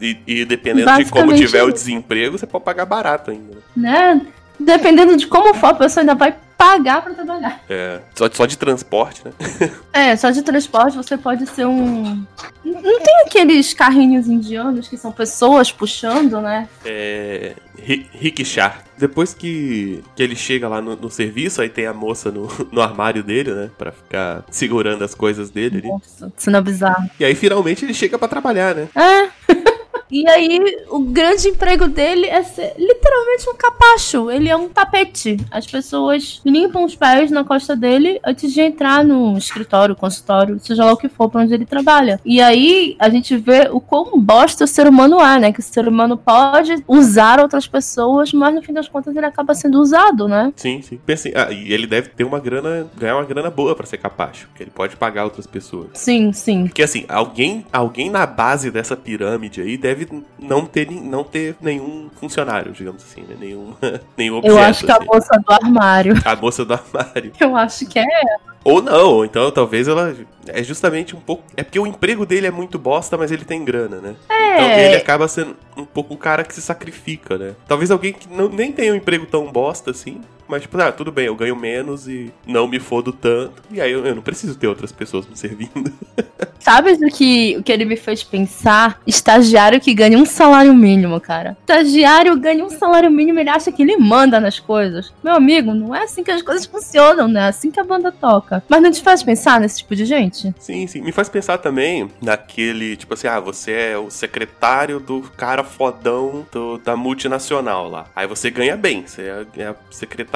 E, 0.00 0.18
e 0.26 0.44
dependendo 0.44 0.86
de 0.96 1.10
como 1.10 1.34
tiver 1.34 1.62
o 1.62 1.72
desemprego, 1.72 2.38
você 2.38 2.46
pode 2.46 2.64
pagar 2.64 2.84
barato 2.86 3.30
ainda. 3.30 3.54
né? 3.76 4.14
né? 4.14 4.26
Dependendo 4.60 5.16
de 5.16 5.26
como 5.28 5.54
for, 5.54 5.68
a 5.68 5.74
pessoa 5.74 6.02
ainda 6.02 6.16
vai 6.16 6.34
pagar 6.56 7.00
pra 7.02 7.14
trabalhar. 7.14 7.60
É, 7.70 8.00
só, 8.12 8.28
só 8.28 8.44
de 8.44 8.58
transporte, 8.58 9.22
né? 9.24 9.32
É, 9.92 10.16
só 10.16 10.30
de 10.30 10.42
transporte 10.42 10.96
você 10.96 11.16
pode 11.16 11.46
ser 11.46 11.64
um. 11.66 12.24
Não 12.64 13.00
tem 13.00 13.20
aqueles 13.24 13.72
carrinhos 13.72 14.26
indianos 14.26 14.88
que 14.88 14.96
são 14.96 15.12
pessoas 15.12 15.70
puxando, 15.70 16.40
né? 16.40 16.68
É. 16.84 17.52
ri- 17.80 18.08
Rickshaw. 18.12 18.72
Depois 18.96 19.32
que, 19.32 20.02
que 20.16 20.22
ele 20.22 20.34
chega 20.34 20.68
lá 20.68 20.80
no, 20.82 20.96
no 20.96 21.08
serviço, 21.10 21.62
aí 21.62 21.68
tem 21.68 21.86
a 21.86 21.94
moça 21.94 22.30
no, 22.32 22.48
no 22.72 22.80
armário 22.82 23.22
dele, 23.22 23.52
né? 23.52 23.70
Pra 23.78 23.92
ficar 23.92 24.42
segurando 24.50 25.04
as 25.04 25.14
coisas 25.14 25.50
dele 25.50 25.78
ali. 25.78 25.88
Nossa, 25.88 26.32
cena 26.36 26.60
bizarra. 26.60 27.08
E 27.20 27.24
aí 27.24 27.34
finalmente 27.36 27.84
ele 27.84 27.94
chega 27.94 28.18
pra 28.18 28.26
trabalhar, 28.26 28.74
né? 28.74 28.88
É. 28.96 29.28
E 30.10 30.28
aí, 30.28 30.58
o 30.88 31.00
grande 31.00 31.48
emprego 31.48 31.88
dele 31.88 32.26
é 32.26 32.42
ser 32.42 32.74
literalmente 32.78 33.48
um 33.48 33.54
capacho. 33.54 34.30
Ele 34.30 34.48
é 34.48 34.56
um 34.56 34.68
tapete. 34.68 35.36
As 35.50 35.66
pessoas 35.66 36.40
limpam 36.44 36.84
os 36.84 36.94
pés 36.94 37.30
na 37.30 37.44
costa 37.44 37.76
dele 37.76 38.20
antes 38.24 38.52
de 38.52 38.60
entrar 38.60 39.04
no 39.04 39.36
escritório, 39.36 39.94
consultório, 39.94 40.58
seja 40.60 40.84
lá 40.84 40.92
o 40.92 40.96
que 40.96 41.08
for 41.08 41.28
pra 41.28 41.42
onde 41.42 41.54
ele 41.54 41.66
trabalha. 41.66 42.20
E 42.24 42.40
aí, 42.40 42.96
a 42.98 43.08
gente 43.08 43.36
vê 43.36 43.68
o 43.70 43.80
quão 43.80 44.18
bosta 44.20 44.64
o 44.64 44.68
ser 44.68 44.86
humano 44.86 45.20
é, 45.20 45.38
né? 45.38 45.52
Que 45.52 45.60
o 45.60 45.62
ser 45.62 45.86
humano 45.86 46.16
pode 46.16 46.82
usar 46.86 47.40
outras 47.40 47.66
pessoas, 47.66 48.32
mas 48.32 48.54
no 48.54 48.62
fim 48.62 48.72
das 48.72 48.88
contas 48.88 49.14
ele 49.14 49.26
acaba 49.26 49.54
sendo 49.54 49.80
usado, 49.80 50.26
né? 50.28 50.52
Sim, 50.56 50.82
sim. 50.82 50.98
Pense, 51.04 51.32
ah, 51.34 51.50
e 51.50 51.72
ele 51.72 51.86
deve 51.86 52.08
ter 52.10 52.24
uma 52.24 52.38
grana, 52.38 52.86
ganhar 52.96 53.16
uma 53.16 53.24
grana 53.24 53.50
boa 53.50 53.74
pra 53.74 53.86
ser 53.86 53.98
capaz, 53.98 54.46
porque 54.48 54.62
ele 54.62 54.70
pode 54.70 54.96
pagar 54.96 55.24
outras 55.24 55.46
pessoas. 55.46 55.88
Sim, 55.94 56.32
sim. 56.32 56.66
Porque 56.66 56.82
assim, 56.82 57.04
alguém, 57.08 57.64
alguém 57.72 58.10
na 58.10 58.26
base 58.26 58.70
dessa 58.70 58.96
pirâmide 58.96 59.60
aí 59.60 59.76
deve 59.76 59.97
não 60.38 60.66
ter, 60.66 60.90
não 60.90 61.24
ter 61.24 61.56
nenhum 61.60 62.10
funcionário, 62.20 62.72
digamos 62.72 63.02
assim, 63.02 63.22
né? 63.22 63.36
Nenhum, 63.38 63.74
nenhum 64.16 64.36
objeto. 64.36 64.54
Eu 64.54 64.58
acho 64.58 64.84
que 64.84 64.92
a 64.92 64.96
assim. 64.96 65.06
moça 65.06 65.42
do 65.46 65.52
armário. 65.52 66.14
A 66.24 66.36
moça 66.36 66.64
do 66.64 66.74
armário. 66.74 67.32
Eu 67.40 67.56
acho 67.56 67.86
que 67.86 67.98
é. 67.98 68.04
Ou 68.64 68.82
não, 68.82 69.24
então 69.24 69.50
talvez 69.50 69.88
ela. 69.88 70.14
É 70.46 70.62
justamente 70.62 71.14
um 71.16 71.20
pouco. 71.20 71.44
É 71.56 71.62
porque 71.62 71.78
o 71.78 71.86
emprego 71.86 72.26
dele 72.26 72.46
é 72.46 72.50
muito 72.50 72.78
bosta, 72.78 73.16
mas 73.16 73.30
ele 73.30 73.44
tem 73.44 73.64
grana, 73.64 73.96
né? 73.98 74.14
Então 74.24 74.66
É. 74.66 74.86
ele 74.86 74.96
acaba 74.96 75.28
sendo 75.28 75.56
um 75.76 75.84
pouco 75.84 76.14
um 76.14 76.16
cara 76.16 76.42
que 76.44 76.54
se 76.54 76.60
sacrifica, 76.60 77.38
né? 77.38 77.54
Talvez 77.66 77.90
alguém 77.90 78.12
que 78.12 78.28
não, 78.28 78.48
nem 78.48 78.72
tenha 78.72 78.92
um 78.92 78.96
emprego 78.96 79.26
tão 79.26 79.50
bosta 79.50 79.90
assim. 79.90 80.20
Mas, 80.48 80.62
tipo, 80.62 80.80
ah, 80.80 80.90
tudo 80.90 81.12
bem, 81.12 81.26
eu 81.26 81.36
ganho 81.36 81.54
menos 81.54 82.08
e 82.08 82.32
não 82.46 82.66
me 82.66 82.80
fodo 82.80 83.12
tanto. 83.12 83.62
E 83.70 83.80
aí 83.80 83.92
eu, 83.92 84.04
eu 84.06 84.14
não 84.14 84.22
preciso 84.22 84.56
ter 84.56 84.66
outras 84.66 84.90
pessoas 84.90 85.26
me 85.26 85.36
servindo. 85.36 85.92
Sabe 86.58 86.92
o 86.92 87.08
que, 87.08 87.56
o 87.56 87.62
que 87.62 87.72
ele 87.72 87.84
me 87.84 87.96
fez 87.96 88.22
pensar? 88.22 89.00
Estagiário 89.06 89.80
que 89.80 89.94
ganha 89.94 90.18
um 90.18 90.26
salário 90.26 90.74
mínimo, 90.74 91.20
cara. 91.20 91.56
Estagiário 91.60 92.36
ganha 92.36 92.64
um 92.64 92.68
salário 92.70 93.10
mínimo, 93.10 93.38
ele 93.38 93.48
acha 93.48 93.70
que 93.72 93.82
ele 93.82 93.96
manda 93.96 94.40
nas 94.40 94.58
coisas. 94.58 95.12
Meu 95.22 95.34
amigo, 95.34 95.72
não 95.72 95.94
é 95.94 96.02
assim 96.02 96.22
que 96.24 96.30
as 96.30 96.42
coisas 96.42 96.66
funcionam, 96.66 97.28
né? 97.28 97.40
É 97.46 97.48
assim 97.48 97.70
que 97.70 97.80
a 97.80 97.84
banda 97.84 98.10
toca. 98.12 98.62
Mas 98.68 98.82
não 98.82 98.90
te 98.90 99.02
faz 99.02 99.22
pensar 99.22 99.60
nesse 99.60 99.78
tipo 99.78 99.94
de 99.94 100.04
gente? 100.04 100.54
Sim, 100.58 100.86
sim. 100.86 101.00
Me 101.00 101.12
faz 101.12 101.28
pensar 101.28 101.58
também 101.58 102.10
naquele, 102.20 102.96
tipo 102.96 103.14
assim, 103.14 103.28
ah, 103.28 103.40
você 103.40 103.72
é 103.72 103.98
o 103.98 104.10
secretário 104.10 104.98
do 105.00 105.22
cara 105.36 105.62
fodão 105.64 106.46
do- 106.52 106.78
da 106.78 106.96
multinacional 106.96 107.88
lá. 107.88 108.06
Aí 108.14 108.26
você 108.26 108.50
ganha 108.50 108.76
bem, 108.76 109.06
você 109.06 109.22
é, 109.22 109.62
é 109.62 109.70
o 109.70 109.76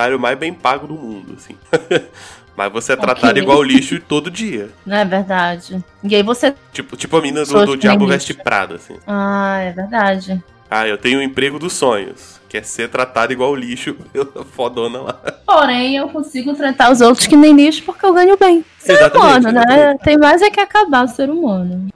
secretário 0.02 0.18
mais 0.18 0.38
bem 0.38 0.52
pago 0.52 0.86
do 0.86 0.94
mundo, 0.94 1.36
assim. 1.36 1.56
Mas 2.54 2.70
você 2.70 2.92
é 2.92 2.96
tratado 2.96 3.30
Ok. 3.30 3.42
igual 3.42 3.62
lixo 3.62 3.98
todo 4.00 4.30
dia. 4.30 4.68
Não 4.84 4.96
é 4.96 5.04
verdade? 5.04 5.82
E 6.04 6.14
aí 6.14 6.22
você. 6.22 6.54
Tipo, 6.70 6.96
tipo 6.96 7.16
a 7.16 7.22
mina 7.22 7.44
do, 7.46 7.66
do 7.66 7.76
Diabo 7.78 8.06
Veste. 8.06 8.34
Prada, 8.34 8.74
assim. 8.74 8.96
Ah, 9.06 9.58
é 9.60 9.72
verdade. 9.72 10.42
Ah, 10.70 10.86
eu 10.86 10.98
tenho 10.98 11.18
o 11.18 11.22
emprego 11.22 11.58
dos 11.58 11.72
sonhos, 11.72 12.40
que 12.48 12.58
é 12.58 12.62
ser 12.62 12.88
tratado 12.88 13.32
igual 13.32 13.54
lixo 13.54 13.94
pela 14.12 14.44
fodona 14.44 15.00
lá. 15.00 15.12
Porém, 15.46 15.96
eu 15.96 16.08
consigo 16.08 16.54
tratar 16.54 16.90
os 16.90 17.00
outros 17.00 17.26
que 17.26 17.36
nem 17.36 17.54
lixo 17.54 17.82
porque 17.84 18.04
eu 18.04 18.12
ganho 18.12 18.36
bem. 18.36 18.64
Ser 18.78 18.92
Exatamente, 18.92 19.46
humano, 19.46 19.52
né? 19.52 19.62
exatamente. 19.62 20.02
Tem 20.02 20.18
mais 20.18 20.42
é 20.42 20.50
que 20.50 20.60
acabar 20.60 21.04
o 21.04 21.08
ser 21.08 21.30
humano. 21.30 21.88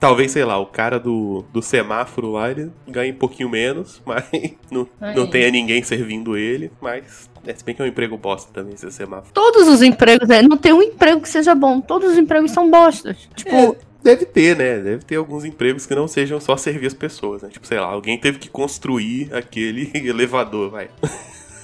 Talvez, 0.00 0.30
sei 0.30 0.44
lá, 0.44 0.58
o 0.58 0.66
cara 0.66 0.98
do, 0.98 1.44
do 1.52 1.60
semáforo 1.60 2.32
lá, 2.32 2.50
ele 2.50 2.70
ganhe 2.86 3.12
um 3.12 3.16
pouquinho 3.16 3.48
menos, 3.48 4.00
mas 4.06 4.24
não, 4.70 4.86
não 5.14 5.26
tenha 5.26 5.50
ninguém 5.50 5.82
servindo 5.82 6.36
ele, 6.36 6.70
mas 6.80 7.28
é, 7.44 7.54
se 7.54 7.64
bem 7.64 7.74
que 7.74 7.82
é 7.82 7.84
um 7.84 7.88
emprego 7.88 8.16
bosta 8.16 8.52
também, 8.52 8.74
esse 8.74 8.90
semáforo. 8.92 9.32
Todos 9.32 9.66
os 9.68 9.82
empregos, 9.82 10.28
né? 10.28 10.42
Não 10.42 10.56
tem 10.56 10.72
um 10.72 10.82
emprego 10.82 11.20
que 11.20 11.28
seja 11.28 11.54
bom. 11.54 11.80
Todos 11.80 12.12
os 12.12 12.18
empregos 12.18 12.50
são 12.50 12.70
bostas. 12.70 13.28
Tipo, 13.34 13.54
É, 13.54 13.76
deve 14.02 14.24
ter, 14.26 14.56
né? 14.56 14.78
Deve 14.78 15.04
ter 15.04 15.16
alguns 15.16 15.44
empregos 15.44 15.86
que 15.86 15.94
não 15.94 16.06
sejam 16.06 16.40
só 16.40 16.56
servir 16.56 16.86
as 16.86 16.94
pessoas, 16.94 17.42
né? 17.42 17.48
Tipo, 17.50 17.66
sei 17.66 17.80
lá, 17.80 17.86
alguém 17.86 18.18
teve 18.18 18.38
que 18.38 18.48
construir 18.48 19.34
aquele 19.34 19.90
elevador, 20.06 20.70
vai. 20.70 20.90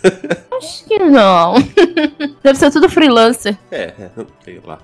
acho 0.56 0.84
que 0.86 0.98
não. 0.98 1.54
Deve 2.42 2.58
ser 2.58 2.70
tudo 2.70 2.88
freelancer. 2.88 3.56
É, 3.70 3.92
sei 4.44 4.60
lá. 4.64 4.78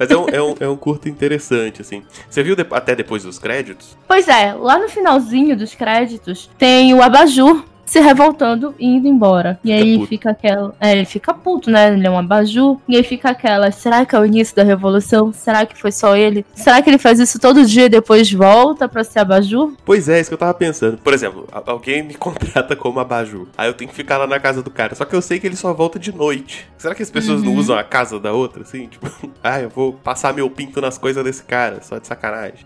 Mas 0.00 0.10
é 0.10 0.16
um, 0.16 0.26
é, 0.30 0.42
um, 0.42 0.54
é 0.60 0.68
um 0.68 0.76
curto 0.78 1.10
interessante, 1.10 1.82
assim. 1.82 2.02
Você 2.28 2.42
viu 2.42 2.56
de- 2.56 2.66
até 2.70 2.96
depois 2.96 3.22
dos 3.22 3.38
créditos? 3.38 3.98
Pois 4.08 4.26
é, 4.28 4.54
lá 4.54 4.78
no 4.78 4.88
finalzinho 4.88 5.54
dos 5.54 5.74
créditos 5.74 6.48
tem 6.56 6.94
o 6.94 7.02
abajur 7.02 7.62
se 7.90 7.98
revoltando 7.98 8.72
e 8.78 8.86
indo 8.86 9.08
embora. 9.08 9.58
E 9.64 9.68
Fica 9.72 9.82
aí 9.82 9.94
puto. 9.96 10.06
fica 10.08 10.30
aquela. 10.30 10.74
É, 10.80 10.92
ele 10.92 11.04
fica 11.04 11.34
puto, 11.34 11.70
né? 11.72 11.92
Ele 11.92 12.06
é 12.06 12.10
um 12.10 12.16
abajur. 12.16 12.78
E 12.88 12.96
aí 12.96 13.02
fica 13.02 13.30
aquela. 13.30 13.72
Será 13.72 14.06
que 14.06 14.14
é 14.14 14.18
o 14.20 14.24
início 14.24 14.54
da 14.54 14.62
revolução? 14.62 15.32
Será 15.32 15.66
que 15.66 15.76
foi 15.76 15.90
só 15.90 16.16
ele? 16.16 16.46
Será 16.54 16.80
que 16.80 16.88
ele 16.88 16.98
faz 16.98 17.18
isso 17.18 17.40
todo 17.40 17.66
dia 17.66 17.86
e 17.86 17.88
depois 17.88 18.32
volta 18.32 18.88
pra 18.88 19.02
ser 19.02 19.18
abajur? 19.18 19.72
Pois 19.84 20.08
é, 20.08 20.20
isso 20.20 20.30
que 20.30 20.34
eu 20.34 20.38
tava 20.38 20.54
pensando. 20.54 20.98
Por 20.98 21.12
exemplo, 21.12 21.48
alguém 21.66 22.04
me 22.04 22.14
contrata 22.20 22.76
como 22.76 23.00
abajur. 23.00 23.48
Aí 23.58 23.68
eu 23.68 23.74
tenho 23.74 23.90
que 23.90 23.96
ficar 23.96 24.18
lá 24.18 24.26
na 24.28 24.38
casa 24.38 24.62
do 24.62 24.70
cara. 24.70 24.94
Só 24.94 25.04
que 25.04 25.16
eu 25.16 25.20
sei 25.20 25.40
que 25.40 25.46
ele 25.48 25.56
só 25.56 25.74
volta 25.74 25.98
de 25.98 26.14
noite. 26.14 26.68
Será 26.78 26.94
que 26.94 27.02
as 27.02 27.10
pessoas 27.10 27.42
não 27.42 27.50
Uhum. 27.50 27.58
usam 27.58 27.76
a 27.76 27.82
casa 27.82 28.20
da 28.20 28.32
outra, 28.32 28.62
assim? 28.62 28.86
Tipo, 28.86 29.10
ah, 29.42 29.60
eu 29.60 29.68
vou 29.68 29.94
passar 29.94 30.32
meu 30.32 30.48
pinto 30.48 30.80
nas 30.80 30.96
coisas 30.96 31.24
desse 31.24 31.42
cara, 31.42 31.82
só 31.82 31.98
de 31.98 32.06
sacanagem. 32.06 32.64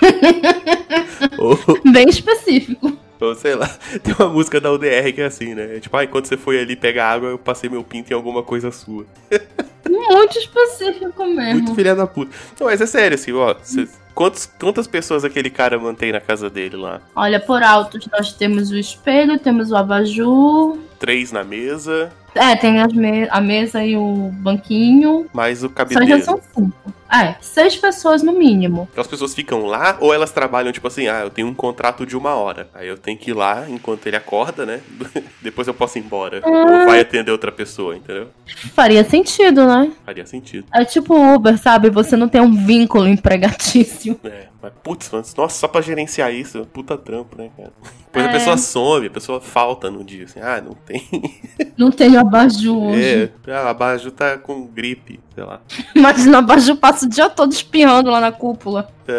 ou, 1.38 1.58
Bem 1.92 2.08
específico. 2.08 2.92
Ou 3.20 3.34
sei 3.34 3.54
lá, 3.54 3.68
tem 4.02 4.14
uma 4.18 4.28
música 4.28 4.60
da 4.60 4.70
UDR 4.72 5.12
que 5.14 5.20
é 5.20 5.26
assim, 5.26 5.54
né? 5.54 5.76
É 5.76 5.80
Tipo, 5.80 5.96
ah, 5.96 6.04
enquanto 6.04 6.26
você 6.26 6.36
foi 6.36 6.60
ali 6.60 6.76
pegar 6.76 7.10
água, 7.10 7.28
eu 7.30 7.38
passei 7.38 7.68
meu 7.68 7.82
pinto 7.84 8.12
em 8.12 8.14
alguma 8.16 8.42
coisa 8.42 8.70
sua. 8.70 9.04
Muito 9.88 10.38
específico 10.38 11.24
mesmo. 11.24 11.54
Muito 11.54 11.74
filha 11.74 11.94
da 11.94 12.06
puta. 12.06 12.30
Não, 12.60 12.66
mas 12.66 12.80
é 12.80 12.86
sério, 12.86 13.14
assim, 13.14 13.32
ó. 13.32 13.54
cês- 13.62 13.98
quantos, 14.14 14.46
quantas 14.58 14.86
pessoas 14.86 15.24
aquele 15.24 15.48
cara 15.48 15.78
mantém 15.78 16.12
na 16.12 16.20
casa 16.20 16.50
dele 16.50 16.76
lá? 16.76 17.00
Olha, 17.16 17.40
por 17.40 17.62
altos 17.62 18.06
nós 18.12 18.32
temos 18.34 18.70
o 18.70 18.76
espelho, 18.76 19.38
temos 19.38 19.70
o 19.70 19.76
abajur. 19.76 20.76
Três 20.98 21.32
na 21.32 21.42
mesa, 21.42 22.12
É, 22.34 22.54
tem 22.54 22.80
as 22.80 22.92
me- 22.92 23.28
a 23.30 23.40
mesa 23.40 23.82
e 23.82 23.96
o 23.96 24.30
banquinho. 24.34 25.26
mais 25.32 25.58
o 25.64 25.68
Só 25.68 25.68
já 25.68 25.74
cabideiro. 25.74 26.22
são 26.22 26.40
cinco. 26.54 26.94
É, 27.10 27.36
seis 27.40 27.76
pessoas 27.76 28.22
no 28.22 28.32
mínimo. 28.32 28.88
Aquelas 28.90 29.06
pessoas 29.06 29.34
ficam 29.34 29.64
lá 29.64 29.96
ou 30.00 30.12
elas 30.12 30.30
trabalham 30.30 30.72
tipo 30.72 30.86
assim, 30.86 31.08
ah, 31.08 31.20
eu 31.20 31.30
tenho 31.30 31.48
um 31.48 31.54
contrato 31.54 32.04
de 32.04 32.16
uma 32.16 32.34
hora. 32.34 32.68
Aí 32.74 32.86
eu 32.86 32.98
tenho 32.98 33.16
que 33.16 33.30
ir 33.30 33.34
lá 33.34 33.64
enquanto 33.68 34.06
ele 34.06 34.16
acorda, 34.16 34.66
né? 34.66 34.80
Depois 35.40 35.66
eu 35.66 35.74
posso 35.74 35.98
ir 35.98 36.02
embora. 36.02 36.42
Ou 36.44 36.86
vai 36.86 37.00
atender 37.00 37.30
outra 37.30 37.50
pessoa, 37.50 37.96
entendeu? 37.96 38.28
Faria 38.74 39.02
sentido, 39.04 39.66
né? 39.66 39.90
Faria 40.04 40.26
sentido. 40.26 40.66
É 40.72 40.84
tipo 40.84 41.14
Uber, 41.14 41.56
sabe? 41.58 41.90
Você 41.90 42.16
não 42.16 42.28
tem 42.28 42.40
um 42.40 42.52
vínculo 42.52 43.06
empregatício. 43.08 44.18
É, 44.24 44.46
mas 44.60 44.72
putz, 44.82 45.08
mas, 45.12 45.34
nossa, 45.34 45.58
só 45.58 45.68
pra 45.68 45.80
gerenciar 45.80 46.32
isso, 46.32 46.66
puta 46.72 46.96
trampo, 46.96 47.36
né, 47.38 47.50
cara? 47.56 47.72
Depois 48.06 48.24
a 48.26 48.28
É. 48.28 48.32
pessoa 48.32 48.56
some, 48.56 49.06
a 49.06 49.10
pessoa 49.10 49.40
falta 49.40 49.90
no 49.90 50.02
dia, 50.02 50.24
assim, 50.24 50.40
ah, 50.40 50.60
não 50.60 50.72
tem. 50.74 51.02
Não 51.78 51.92
tem 51.92 52.16
abajur 52.16 52.76
hoje. 52.88 53.30
É, 53.46 53.52
ah, 53.52 53.70
a 53.70 53.74
Baju 53.74 54.10
tá 54.10 54.36
com 54.36 54.66
gripe, 54.66 55.20
sei 55.32 55.44
lá. 55.44 55.60
Imagina 55.94 56.38
o 56.38 56.40
abajur 56.40 56.76
passa 56.76 57.06
o 57.06 57.08
dia 57.08 57.30
todo 57.30 57.52
espiando 57.52 58.10
lá 58.10 58.20
na 58.20 58.32
cúpula. 58.32 58.88
É, 59.06 59.12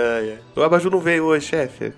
é. 0.56 0.60
O 0.60 0.62
Abaju 0.62 0.90
não 0.90 1.00
veio 1.00 1.24
hoje, 1.24 1.48
chefe. 1.48 1.94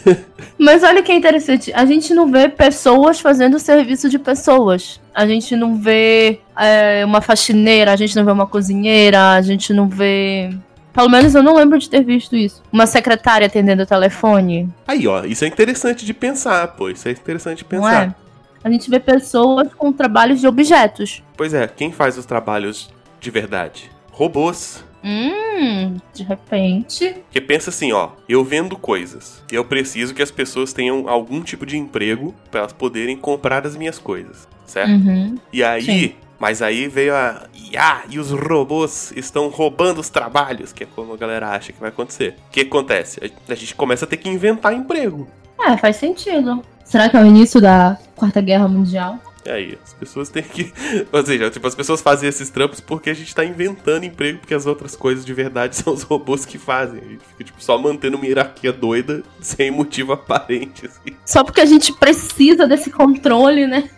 Mas 0.58 0.82
olha 0.82 1.02
que 1.02 1.12
interessante, 1.12 1.70
a 1.74 1.84
gente 1.84 2.14
não 2.14 2.30
vê 2.30 2.48
pessoas 2.48 3.20
fazendo 3.20 3.58
serviço 3.58 4.08
de 4.08 4.18
pessoas. 4.18 4.98
A 5.14 5.26
gente 5.26 5.54
não 5.54 5.76
vê 5.76 6.40
é, 6.56 7.04
uma 7.04 7.20
faxineira, 7.20 7.92
a 7.92 7.96
gente 7.96 8.16
não 8.16 8.24
vê 8.24 8.32
uma 8.32 8.46
cozinheira, 8.46 9.32
a 9.34 9.42
gente 9.42 9.72
não 9.74 9.86
vê. 9.86 10.50
Pelo 10.92 11.08
menos 11.08 11.34
eu 11.34 11.42
não 11.42 11.54
lembro 11.54 11.78
de 11.78 11.88
ter 11.88 12.02
visto 12.04 12.36
isso. 12.36 12.62
Uma 12.72 12.86
secretária 12.86 13.46
atendendo 13.46 13.82
o 13.82 13.86
telefone. 13.86 14.68
Aí, 14.86 15.06
ó, 15.06 15.24
isso 15.24 15.44
é 15.44 15.48
interessante 15.48 16.04
de 16.04 16.12
pensar, 16.12 16.66
pô. 16.68 16.88
Isso 16.88 17.06
é 17.08 17.12
interessante 17.12 17.58
de 17.58 17.64
Não 17.64 17.82
pensar. 17.82 18.06
é? 18.08 18.14
A 18.62 18.70
gente 18.70 18.90
vê 18.90 19.00
pessoas 19.00 19.72
com 19.74 19.92
trabalhos 19.92 20.40
de 20.40 20.46
objetos. 20.46 21.22
Pois 21.36 21.54
é, 21.54 21.66
quem 21.66 21.90
faz 21.92 22.18
os 22.18 22.26
trabalhos 22.26 22.90
de 23.20 23.30
verdade? 23.30 23.90
Robôs. 24.10 24.84
Hum, 25.02 25.96
de 26.12 26.22
repente. 26.22 27.14
Porque 27.24 27.40
pensa 27.40 27.70
assim, 27.70 27.90
ó, 27.92 28.10
eu 28.28 28.44
vendo 28.44 28.76
coisas. 28.76 29.42
Eu 29.50 29.64
preciso 29.64 30.12
que 30.14 30.20
as 30.22 30.30
pessoas 30.30 30.74
tenham 30.74 31.08
algum 31.08 31.40
tipo 31.40 31.64
de 31.64 31.78
emprego 31.78 32.34
pra 32.50 32.60
elas 32.60 32.72
poderem 32.74 33.16
comprar 33.16 33.66
as 33.66 33.76
minhas 33.76 33.98
coisas, 33.98 34.46
certo? 34.66 34.90
Uhum. 34.90 35.38
E 35.50 35.64
aí, 35.64 35.82
Sim. 35.82 36.12
Mas 36.40 36.62
aí 36.62 36.88
veio 36.88 37.14
a 37.14 37.46
IA 37.54 38.04
e 38.08 38.18
os 38.18 38.30
robôs 38.30 39.12
estão 39.14 39.48
roubando 39.48 40.00
os 40.00 40.08
trabalhos, 40.08 40.72
que 40.72 40.84
é 40.84 40.86
como 40.86 41.12
a 41.12 41.16
galera 41.16 41.50
acha 41.50 41.70
que 41.70 41.78
vai 41.78 41.90
acontecer. 41.90 42.34
O 42.48 42.50
que 42.50 42.62
acontece? 42.62 43.20
A- 43.46 43.54
gente 43.54 43.74
começa 43.74 44.06
a 44.06 44.08
ter 44.08 44.16
que 44.16 44.28
inventar 44.28 44.72
emprego. 44.72 45.28
É, 45.60 45.76
faz 45.76 45.96
sentido. 45.96 46.62
Será 46.82 47.10
que 47.10 47.16
é 47.16 47.20
o 47.20 47.26
início 47.26 47.60
da 47.60 47.98
Quarta 48.16 48.40
Guerra 48.40 48.66
Mundial? 48.66 49.18
E 49.44 49.50
aí, 49.50 49.78
as 49.82 49.92
pessoas 49.92 50.30
têm 50.30 50.42
que. 50.42 50.72
Ou 51.12 51.24
seja, 51.24 51.50
tipo, 51.50 51.66
as 51.66 51.74
pessoas 51.74 52.00
fazem 52.00 52.28
esses 52.28 52.48
trampos 52.48 52.80
porque 52.80 53.10
a 53.10 53.14
gente 53.14 53.34
tá 53.34 53.44
inventando 53.44 54.04
emprego, 54.04 54.38
porque 54.38 54.54
as 54.54 54.64
outras 54.66 54.96
coisas 54.96 55.24
de 55.24 55.32
verdade 55.34 55.76
são 55.80 55.92
os 55.92 56.02
robôs 56.02 56.46
que 56.46 56.56
fazem. 56.58 57.00
A 57.00 57.04
gente 57.08 57.24
fica, 57.24 57.44
tipo, 57.44 57.62
só 57.62 57.76
mantendo 57.78 58.16
uma 58.16 58.26
hierarquia 58.26 58.72
doida, 58.72 59.22
sem 59.40 59.70
motivo 59.70 60.12
aparente, 60.14 60.86
assim. 60.86 61.14
Só 61.26 61.44
porque 61.44 61.60
a 61.60 61.66
gente 61.66 61.92
precisa 61.92 62.66
desse 62.66 62.90
controle, 62.90 63.66
né? 63.66 63.90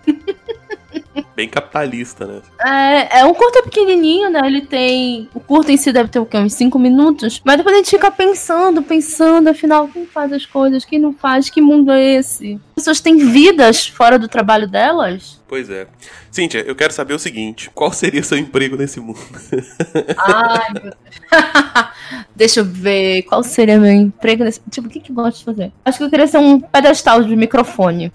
Bem 1.35 1.49
capitalista, 1.49 2.27
né? 2.27 2.43
É, 2.61 3.21
é 3.21 3.25
um 3.25 3.35
curta 3.35 3.63
pequenininho, 3.63 4.31
né? 4.31 4.41
Ele 4.45 4.63
tem. 4.63 5.29
O 5.35 5.41
curto 5.41 5.71
em 5.71 5.77
si 5.77 5.93
deve 5.93 6.11
ter 6.11 6.19
o 6.19 6.27
quê? 6.27 6.37
Uns 6.37 6.55
5 6.55 6.79
minutos. 6.79 7.41
Mas 7.45 7.57
depois 7.57 7.75
a 7.75 7.79
gente 7.79 7.91
fica 7.91 8.11
pensando, 8.11 8.83
pensando, 8.83 9.49
afinal, 9.49 9.89
quem 9.89 10.07
faz 10.07 10.33
as 10.33 10.45
coisas, 10.45 10.85
quem 10.85 10.99
não 10.99 11.13
faz, 11.13 11.49
que 11.49 11.61
mundo 11.61 11.91
é 11.91 12.17
esse? 12.17 12.61
As 12.77 12.85
pessoas 12.85 13.01
têm 13.01 13.17
vidas 13.17 13.87
fora 13.87 14.19
do 14.19 14.29
trabalho 14.29 14.69
delas? 14.69 15.41
Pois 15.49 15.69
é. 15.69 15.87
Cíntia, 16.31 16.61
eu 16.61 16.75
quero 16.75 16.93
saber 16.93 17.13
o 17.13 17.19
seguinte: 17.19 17.71
qual 17.75 17.93
seria 17.93 18.23
seu 18.23 18.39
emprego 18.39 18.77
nesse 18.77 19.01
mundo? 19.01 19.21
Ai, 20.17 20.73
meu 20.73 20.83
Deus. 20.83 20.95
Deixa 22.35 22.61
eu 22.61 22.65
ver. 22.65 23.23
Qual 23.25 23.43
seria 23.43 23.79
meu 23.79 23.93
emprego 23.93 24.45
nesse. 24.45 24.61
Tipo, 24.71 24.89
o 24.89 24.91
que, 24.91 25.01
que 25.01 25.11
eu 25.11 25.15
gosto 25.15 25.39
de 25.39 25.45
fazer? 25.45 25.73
Acho 25.85 25.99
que 25.99 26.05
eu 26.05 26.11
queria 26.11 26.27
ser 26.27 26.39
um 26.39 26.59
pedestal 26.59 27.23
de 27.23 27.37
microfone. 27.37 28.13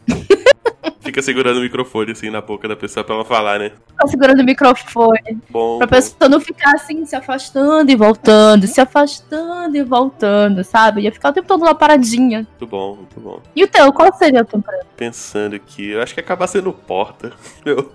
Fica 1.08 1.22
segurando 1.22 1.60
o 1.60 1.62
microfone 1.62 2.12
assim 2.12 2.30
na 2.30 2.42
boca 2.42 2.68
da 2.68 2.76
pessoa 2.76 3.02
pra 3.02 3.16
ela 3.16 3.24
falar, 3.24 3.60
né? 3.60 3.72
Ficar 3.88 4.08
segurando 4.08 4.42
o 4.42 4.44
microfone. 4.44 5.40
Bom. 5.50 5.78
Pra 5.78 5.88
bom. 5.88 5.92
pessoa 5.92 6.28
não 6.28 6.42
ficar 6.42 6.72
assim, 6.76 7.06
se 7.06 7.16
afastando 7.16 7.90
e 7.90 7.96
voltando, 7.96 8.68
se 8.68 8.82
afastando 8.82 9.78
e 9.78 9.84
voltando, 9.84 10.66
sabe? 10.66 11.04
Ia 11.04 11.12
ficar 11.14 11.30
o 11.30 11.34
tempo 11.34 11.48
todo 11.48 11.64
lá 11.64 11.74
paradinha. 11.74 12.40
Muito 12.40 12.68
bom, 12.68 12.96
muito 12.98 13.20
bom. 13.22 13.42
E 13.56 13.64
o 13.64 13.68
teu, 13.70 13.94
qual 13.94 14.14
seria 14.18 14.42
o 14.42 14.46
teu 14.46 14.60
emprego? 14.60 14.84
Pensando 14.98 15.56
aqui, 15.56 15.92
eu 15.92 16.02
acho 16.02 16.14
que 16.14 16.20
ia 16.20 16.26
acabar 16.26 16.48
sendo 16.48 16.74
porta. 16.74 17.32
Meu. 17.64 17.90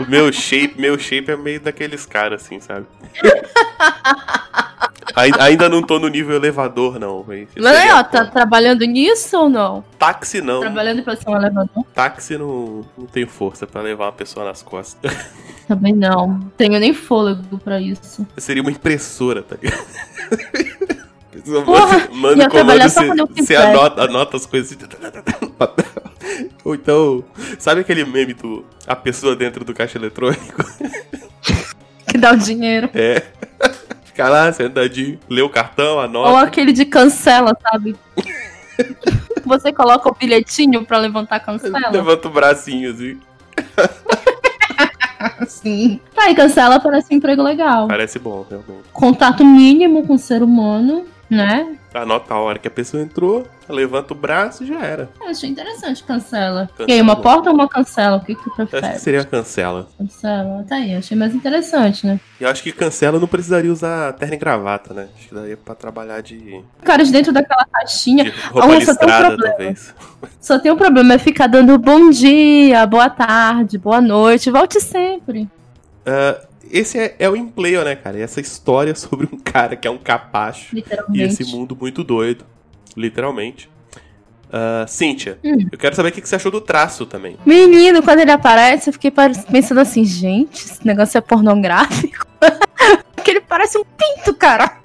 o 0.00 0.10
meu 0.10 0.32
shape, 0.32 0.80
meu 0.80 0.98
shape 0.98 1.30
é 1.30 1.36
meio 1.36 1.60
daqueles 1.60 2.06
caras, 2.06 2.42
assim, 2.42 2.60
sabe? 2.60 2.86
Ai- 5.14 5.30
Ainda 5.38 5.68
não 5.68 5.82
tô 5.82 5.98
no 5.98 6.08
nível 6.08 6.36
elevador, 6.36 6.98
não. 6.98 7.24
aí, 7.28 7.46
seria 7.52 7.96
ó, 7.96 8.02
tá 8.04 8.24
trabalhando 8.26 8.84
nisso 8.84 9.36
ou 9.36 9.48
não? 9.48 9.84
Táxi 9.98 10.40
não. 10.40 10.60
Trabalhando 10.60 11.02
pra 11.02 11.16
ser 11.16 11.28
um 11.28 11.36
elevador? 11.36 11.84
Táxi 11.94 12.38
não, 12.38 12.84
não 12.96 13.06
tem 13.06 13.26
força 13.26 13.66
pra 13.66 13.80
levar 13.82 14.06
uma 14.06 14.12
pessoa 14.12 14.46
nas 14.46 14.62
costas. 14.62 15.12
Também 15.68 15.94
não. 15.94 16.40
Tenho 16.56 16.78
nem 16.78 16.92
fôlego 16.94 17.58
pra 17.58 17.80
isso. 17.80 18.26
Seria 18.36 18.62
uma 18.62 18.70
impressora, 18.70 19.42
tá 19.42 19.56
ligado? 19.60 19.84
Porra, 21.64 22.08
manda 22.12 22.46
o 22.46 22.50
comando, 22.50 22.80
você, 22.88 23.56
eu 23.56 23.60
anota, 23.62 24.02
anota 24.04 24.36
as 24.36 24.46
coisas. 24.46 24.78
Ou 26.64 26.74
então, 26.74 27.24
sabe 27.58 27.80
aquele 27.82 28.04
meme 28.04 28.32
do 28.34 28.64
a 28.86 28.94
pessoa 28.96 29.34
dentro 29.36 29.64
do 29.64 29.74
caixa 29.74 29.98
eletrônico? 29.98 30.64
Que 32.06 32.18
dá 32.18 32.32
o 32.32 32.36
dinheiro. 32.36 32.88
É. 32.94 33.22
Fica 34.14 34.28
lá, 34.28 34.52
sentadinho, 34.52 35.18
lê 35.28 35.42
o 35.42 35.48
cartão, 35.48 35.94
Ou 35.94 36.00
anota. 36.00 36.46
aquele 36.46 36.72
de 36.72 36.84
cancela, 36.84 37.52
sabe? 37.60 37.96
Você 39.44 39.72
coloca 39.72 40.08
o 40.08 40.14
bilhetinho 40.14 40.84
pra 40.84 40.98
levantar 40.98 41.40
cancela? 41.40 41.90
Levanta 41.90 42.28
o 42.28 42.30
bracinho 42.30 42.92
assim. 42.92 43.18
Sim. 45.48 45.98
Tá, 46.14 46.30
e 46.30 46.34
cancela 46.36 46.78
parece 46.78 47.12
um 47.12 47.16
emprego 47.16 47.42
legal. 47.42 47.88
Parece 47.88 48.20
bom, 48.20 48.46
realmente. 48.48 48.88
Contato 48.92 49.44
mínimo 49.44 50.06
com 50.06 50.14
o 50.14 50.18
ser 50.18 50.44
humano. 50.44 51.06
Né? 51.30 51.76
Anota 51.94 52.34
a 52.34 52.38
hora 52.38 52.58
que 52.58 52.68
a 52.68 52.70
pessoa 52.70 53.02
entrou, 53.02 53.46
levanta 53.68 54.12
o 54.12 54.16
braço 54.16 54.62
e 54.62 54.66
já 54.66 54.80
era. 54.84 55.08
Eu 55.20 55.28
achei 55.28 55.48
interessante, 55.48 56.02
cancela. 56.04 56.68
Cancela. 56.76 56.90
E 56.90 56.92
aí, 56.92 57.00
uma 57.00 57.16
porta 57.16 57.48
ou 57.48 57.54
uma 57.54 57.68
cancela? 57.68 58.16
O 58.18 58.20
que, 58.20 58.34
que 58.34 58.40
Eu 58.48 58.52
acho 58.58 58.66
prefere? 58.66 58.92
que 58.94 58.98
seria 59.00 59.24
cancela. 59.24 59.88
Cancela. 59.98 60.64
Tá 60.68 60.76
aí, 60.76 60.94
achei 60.94 61.16
mais 61.16 61.34
interessante, 61.34 62.06
né? 62.06 62.20
E 62.40 62.44
eu 62.44 62.50
acho 62.50 62.62
que 62.62 62.72
cancela 62.72 63.18
não 63.18 63.26
precisaria 63.26 63.72
usar 63.72 64.12
terno 64.14 64.34
e 64.34 64.36
gravata, 64.36 64.92
né? 64.92 65.08
Acho 65.16 65.28
que 65.28 65.34
daria 65.34 65.56
pra 65.56 65.74
trabalhar 65.74 66.20
de, 66.20 66.62
Caras 66.82 67.10
dentro 67.10 67.32
daquela 67.32 67.64
caixinha. 67.72 68.24
de 68.24 68.30
roupa 68.30 68.66
Ah, 68.76 68.80
só 68.84 68.94
tem 68.94 69.08
um 69.08 69.18
problema. 69.18 69.48
talvez. 69.48 69.94
Só 70.40 70.58
tem 70.58 70.72
um 70.72 70.76
problema, 70.76 71.14
é 71.14 71.18
ficar 71.18 71.46
dando 71.46 71.78
bom 71.78 72.10
dia, 72.10 72.84
boa 72.86 73.08
tarde, 73.08 73.78
boa 73.78 74.00
noite. 74.00 74.50
Volte 74.50 74.80
sempre. 74.80 75.48
Ah, 76.04 76.40
esse 76.70 76.98
é, 76.98 77.16
é 77.18 77.28
o 77.30 77.36
Implayer, 77.36 77.84
né, 77.84 77.96
cara? 77.96 78.18
E 78.18 78.22
essa 78.22 78.40
história 78.40 78.94
sobre 78.96 79.28
um 79.32 79.38
cara 79.38 79.76
que 79.76 79.86
é 79.86 79.90
um 79.90 79.98
capacho 79.98 80.76
e 81.12 81.22
esse 81.22 81.44
mundo 81.44 81.76
muito 81.80 82.02
doido, 82.04 82.44
literalmente. 82.96 83.68
Ah, 84.52 84.84
Cíntia, 84.86 85.38
Hum. 85.42 85.66
eu 85.72 85.76
quero 85.78 85.96
saber 85.96 86.10
o 86.10 86.12
que 86.12 86.20
você 86.28 86.36
achou 86.36 86.52
do 86.52 86.60
traço 86.60 87.04
também. 87.06 87.36
Menino, 87.44 88.02
quando 88.02 88.20
ele 88.20 88.30
aparece, 88.30 88.88
eu 88.88 88.92
fiquei 88.92 89.10
pensando 89.50 89.80
assim, 89.80 90.04
gente, 90.04 90.64
esse 90.64 90.86
negócio 90.86 91.18
é 91.18 91.20
pornográfico. 91.20 92.24
Porque 93.16 93.30
ele 93.32 93.40
parece 93.40 93.76
um 93.78 93.84
pinto, 93.84 94.32
cara. 94.34 94.76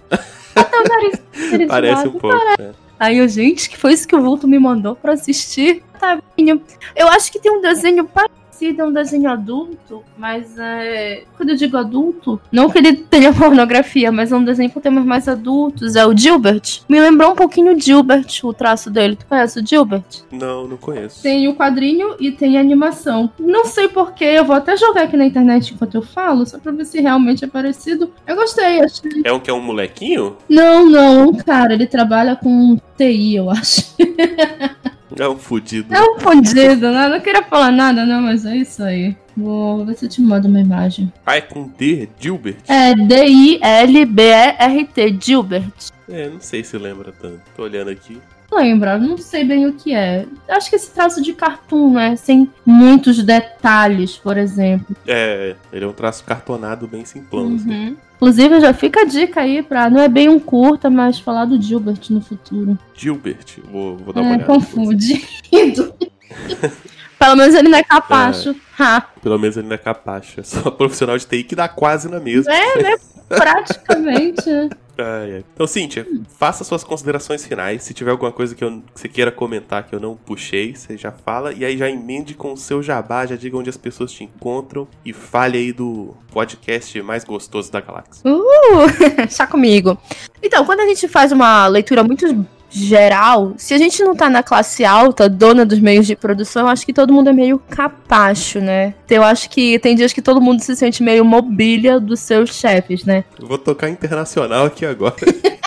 Até 0.55 0.77
o 0.79 0.83
nariz 0.83 1.19
Parece 1.67 2.07
um 2.07 2.11
pouco. 2.13 2.35
né? 2.57 2.73
Aí 2.99 3.17
eu, 3.19 3.27
gente, 3.27 3.69
que 3.69 3.77
foi 3.77 3.93
isso 3.93 4.07
que 4.07 4.15
o 4.15 4.21
Vulto 4.21 4.47
me 4.47 4.57
mandou 4.57 4.95
pra 4.95 5.13
assistir? 5.13 5.83
Tá, 5.99 6.19
menino. 6.37 6.61
Eu 6.95 7.07
acho 7.09 7.31
que 7.31 7.39
tem 7.39 7.51
um 7.51 7.61
desenho 7.61 8.05
parecido, 8.05 8.39
é 8.65 8.83
um 8.83 8.91
desenho 8.91 9.29
adulto, 9.29 10.03
mas 10.17 10.57
é. 10.57 11.23
Quando 11.37 11.49
eu 11.49 11.55
digo 11.55 11.77
adulto, 11.77 12.39
não 12.51 12.69
que 12.69 12.77
ele 12.77 12.93
tenha 12.93 13.31
pornografia, 13.33 14.11
mas 14.11 14.31
é 14.31 14.35
um 14.35 14.43
desenho 14.43 14.69
com 14.69 14.79
temas 14.79 15.05
mais 15.05 15.27
adultos. 15.27 15.95
É 15.95 16.05
o 16.05 16.15
Gilbert. 16.15 16.81
Me 16.87 16.99
lembrou 16.99 17.31
um 17.31 17.35
pouquinho 17.35 17.75
o 17.75 17.79
Gilbert, 17.79 18.27
o 18.43 18.53
traço 18.53 18.89
dele. 18.89 19.15
Tu 19.15 19.25
conhece 19.25 19.59
o 19.59 19.65
Gilbert? 19.65 20.03
Não, 20.31 20.67
não 20.67 20.77
conheço. 20.77 21.21
Tem 21.21 21.47
o 21.47 21.55
quadrinho 21.55 22.15
e 22.19 22.31
tem 22.31 22.57
a 22.57 22.61
animação. 22.61 23.31
Não 23.39 23.65
sei 23.65 23.87
porquê, 23.87 24.25
eu 24.25 24.45
vou 24.45 24.55
até 24.55 24.75
jogar 24.75 25.03
aqui 25.03 25.17
na 25.17 25.25
internet 25.25 25.73
enquanto 25.73 25.95
eu 25.95 26.01
falo, 26.01 26.45
só 26.45 26.59
pra 26.59 26.71
ver 26.71 26.85
se 26.85 26.99
realmente 27.01 27.43
é 27.43 27.47
parecido. 27.47 28.11
Eu 28.27 28.35
gostei, 28.35 28.81
achei. 28.81 29.21
É 29.23 29.31
um 29.31 29.39
que 29.39 29.49
é 29.49 29.53
um 29.53 29.61
molequinho? 29.61 30.37
Não, 30.49 30.85
não, 30.85 31.33
cara, 31.33 31.73
ele 31.73 31.87
trabalha 31.87 32.35
com 32.35 32.77
TI, 32.97 33.35
eu 33.35 33.49
acho. 33.49 33.95
É 35.17 35.27
um 35.27 35.37
fudido. 35.37 35.93
É 35.93 36.01
um 36.01 36.19
fundido, 36.19 36.91
né? 36.91 37.07
Não 37.09 37.19
queria 37.19 37.43
falar 37.43 37.71
nada, 37.71 38.05
não, 38.05 38.21
mas 38.21 38.45
é 38.45 38.55
isso 38.57 38.83
aí. 38.83 39.15
Vou 39.35 39.85
ver 39.85 39.95
se 39.95 40.05
eu 40.05 40.09
te 40.09 40.21
mando 40.21 40.47
uma 40.47 40.59
imagem. 40.59 41.11
Ah, 41.25 41.37
é 41.37 41.41
com 41.41 41.67
D, 41.77 42.09
Gilbert? 42.19 42.57
É 42.67 42.93
D-I-L-B-E-R-T, 42.93 44.37
Gilbert. 45.21 45.71
É, 46.09 46.29
não 46.29 46.41
sei 46.41 46.63
se 46.63 46.77
lembra 46.77 47.11
tanto. 47.19 47.41
Tô 47.55 47.63
olhando 47.63 47.89
aqui. 47.89 48.19
Lembra, 48.51 48.97
não 48.97 49.17
sei 49.17 49.43
bem 49.43 49.67
o 49.67 49.73
que 49.73 49.93
é. 49.93 50.25
Acho 50.47 50.69
que 50.69 50.75
esse 50.75 50.89
traço 50.91 51.21
de 51.21 51.33
cartoon, 51.33 51.93
né? 51.93 52.15
Sem 52.15 52.49
muitos 52.65 53.21
detalhes, 53.23 54.17
por 54.17 54.37
exemplo. 54.37 54.95
É, 55.07 55.55
ele 55.71 55.85
é 55.85 55.87
um 55.87 55.93
traço 55.93 56.23
cartonado 56.23 56.87
bem 56.87 57.05
simplão. 57.05 57.55
assim. 57.55 57.69
Uhum. 57.69 57.95
Inclusive, 58.15 58.59
já 58.59 58.73
fica 58.73 59.01
a 59.01 59.05
dica 59.05 59.41
aí 59.41 59.61
pra. 59.63 59.89
Não 59.89 60.01
é 60.01 60.07
bem 60.09 60.27
um 60.29 60.39
curta, 60.39 60.89
mas 60.89 61.19
falar 61.19 61.45
do 61.45 61.61
Gilbert 61.61 61.99
no 62.09 62.19
futuro. 62.21 62.77
Gilbert, 62.95 63.45
vou, 63.71 63.95
vou 63.97 64.13
dar 64.13 64.21
uma 64.21 64.31
É, 64.31 64.33
olhada. 64.35 64.45
confundido. 64.45 65.93
Pelo 67.17 67.35
menos 67.35 67.53
ele 67.55 67.69
não 67.69 67.77
é 67.77 67.83
capacho. 67.83 68.55
Ha. 68.79 69.01
Pelo 69.21 69.37
menos 69.37 69.57
ele 69.57 69.67
não 69.67 69.75
é 69.75 69.77
capaz. 69.77 70.33
É 70.37 70.43
só 70.43 70.69
profissional 70.71 71.17
de 71.17 71.25
TI 71.25 71.43
que 71.43 71.55
dá 71.55 71.67
quase 71.67 72.09
na 72.09 72.19
mesma. 72.19 72.51
É, 72.53 72.81
né? 72.81 72.95
Praticamente. 73.29 74.49
Ai, 75.01 75.35
ai. 75.35 75.45
Então, 75.53 75.65
Cíntia, 75.65 76.05
faça 76.37 76.61
suas 76.65 76.83
considerações 76.83 77.45
finais. 77.45 77.83
Se 77.83 77.93
tiver 77.93 78.11
alguma 78.11 78.33
coisa 78.33 78.53
que, 78.53 78.61
eu- 78.61 78.83
que 78.93 78.99
você 78.99 79.07
queira 79.07 79.31
comentar 79.31 79.87
que 79.87 79.95
eu 79.95 79.99
não 79.99 80.13
puxei, 80.17 80.75
você 80.75 80.97
já 80.97 81.09
fala. 81.09 81.53
E 81.53 81.63
aí 81.63 81.77
já 81.77 81.89
emende 81.89 82.33
com 82.33 82.51
o 82.51 82.57
seu 82.57 82.83
jabá, 82.83 83.25
já 83.25 83.37
diga 83.37 83.55
onde 83.55 83.69
as 83.69 83.77
pessoas 83.77 84.11
te 84.11 84.25
encontram. 84.25 84.89
E 85.05 85.13
fale 85.13 85.57
aí 85.57 85.71
do 85.71 86.13
podcast 86.33 87.01
mais 87.01 87.23
gostoso 87.23 87.71
da 87.71 87.79
galáxia. 87.79 88.29
Uh, 88.29 88.89
chá 89.31 89.47
comigo. 89.47 89.97
Então, 90.43 90.65
quando 90.65 90.81
a 90.81 90.85
gente 90.85 91.07
faz 91.07 91.31
uma 91.31 91.65
leitura 91.67 92.03
muito 92.03 92.25
geral, 92.69 93.53
se 93.57 93.73
a 93.73 93.77
gente 93.77 94.03
não 94.03 94.15
tá 94.15 94.29
na 94.29 94.43
classe 94.43 94.85
alta, 94.85 95.27
dona 95.27 95.65
dos 95.65 95.79
meios 95.79 96.05
de 96.05 96.15
produção, 96.15 96.63
eu 96.63 96.67
acho 96.69 96.85
que 96.85 96.93
todo 96.93 97.13
mundo 97.13 97.29
é 97.29 97.33
meio 97.33 97.59
capacho, 97.69 98.59
né? 98.59 98.93
Então, 99.05 99.17
eu 99.17 99.23
acho 99.23 99.49
que 99.49 99.79
tem 99.79 99.95
dias 99.95 100.13
que 100.13 100.21
todo 100.21 100.39
mundo 100.39 100.61
se 100.61 100.75
sente 100.75 101.01
meio 101.01 101.25
mobília 101.25 101.99
dos 101.99 102.19
seus 102.19 102.53
chefes, 102.53 103.03
né? 103.05 103.23
Eu 103.39 103.47
vou 103.47 103.57
tocar 103.57 103.89
internacional 103.89 104.65
aqui 104.65 104.85
agora. 104.85 105.15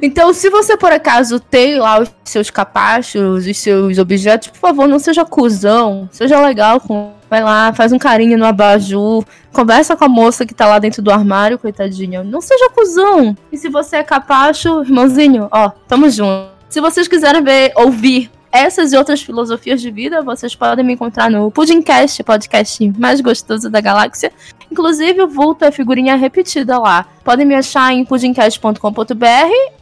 Então, 0.00 0.32
se 0.32 0.50
você 0.50 0.76
por 0.76 0.92
acaso 0.92 1.38
tem 1.38 1.78
lá 1.78 2.00
os 2.00 2.10
seus 2.24 2.50
capachos, 2.50 3.46
os 3.46 3.56
seus 3.56 3.98
objetos, 3.98 4.48
por 4.48 4.58
favor, 4.58 4.88
não 4.88 4.98
seja 4.98 5.24
cuzão, 5.24 6.08
seja 6.12 6.40
legal 6.40 6.80
com. 6.80 7.12
Vai 7.28 7.42
lá, 7.42 7.72
faz 7.72 7.90
um 7.92 7.98
carinho 7.98 8.38
no 8.38 8.44
abajur, 8.44 9.24
conversa 9.54 9.96
com 9.96 10.04
a 10.04 10.08
moça 10.08 10.44
que 10.44 10.52
tá 10.52 10.66
lá 10.66 10.78
dentro 10.78 11.00
do 11.00 11.10
armário, 11.10 11.58
coitadinha. 11.58 12.22
Não 12.22 12.42
seja 12.42 12.68
cuzão. 12.70 13.34
E 13.50 13.56
se 13.56 13.70
você 13.70 13.96
é 13.96 14.02
capacho, 14.02 14.82
irmãozinho, 14.82 15.48
ó, 15.50 15.70
tamo 15.88 16.10
junto. 16.10 16.52
Se 16.68 16.80
vocês 16.80 17.08
quiserem 17.08 17.42
ver, 17.42 17.72
ouvir 17.76 18.30
essas 18.50 18.92
e 18.92 18.96
outras 18.96 19.22
filosofias 19.22 19.80
de 19.80 19.90
vida, 19.90 20.22
vocês 20.22 20.54
podem 20.54 20.84
me 20.84 20.92
encontrar 20.92 21.30
no 21.30 21.50
Pudimcast, 21.50 22.22
podcast 22.22 22.92
mais 22.98 23.20
gostoso 23.20 23.70
da 23.70 23.80
galáxia. 23.80 24.32
Inclusive, 24.74 25.22
o 25.22 25.28
vulto 25.28 25.64
é 25.64 25.70
figurinha 25.70 26.16
repetida 26.16 26.76
lá. 26.80 27.06
Podem 27.22 27.46
me 27.46 27.54
achar 27.54 27.92
em 27.92 28.04
pudimcast.com.br 28.04 28.74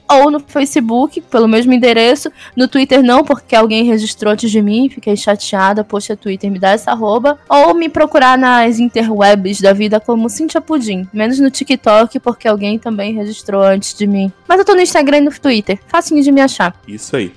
ou 0.07 0.31
no 0.31 0.39
Facebook, 0.39 1.19
pelo 1.23 1.49
mesmo 1.49 1.73
endereço. 1.73 2.31
No 2.55 2.69
Twitter 2.69 3.03
não, 3.03 3.25
porque 3.25 3.57
alguém 3.57 3.85
registrou 3.85 4.35
antes 4.35 4.51
de 4.51 4.61
mim, 4.61 4.91
fiquei 4.91 5.17
chateada. 5.17 5.83
Poxa, 5.83 6.15
Twitter, 6.15 6.51
me 6.51 6.59
dá 6.59 6.73
essa 6.73 6.91
arroba. 6.91 7.39
Ou 7.49 7.73
me 7.73 7.89
procurar 7.89 8.37
nas 8.37 8.79
interwebs 8.79 9.63
da 9.63 9.73
vida 9.73 9.99
como 9.99 10.29
Cintia 10.29 10.61
Pudim. 10.61 11.09
Menos 11.11 11.41
no 11.41 11.51
TikTok, 11.51 12.21
porque 12.21 12.47
alguém 12.47 12.79
também 12.79 13.15
registrou 13.15 13.63
antes 13.63 13.95
de 13.95 14.07
mim. 14.07 14.31
Mas 14.47 14.59
eu 14.59 14.65
tô 14.67 14.75
no 14.75 14.83
Instagram 14.83 15.17
e 15.17 15.21
no 15.23 15.31
Twitter. 15.33 15.81
Facinho 15.87 16.23
de 16.23 16.31
me 16.31 16.43
achar. 16.43 16.79
Isso 16.87 17.17
aí. 17.17 17.33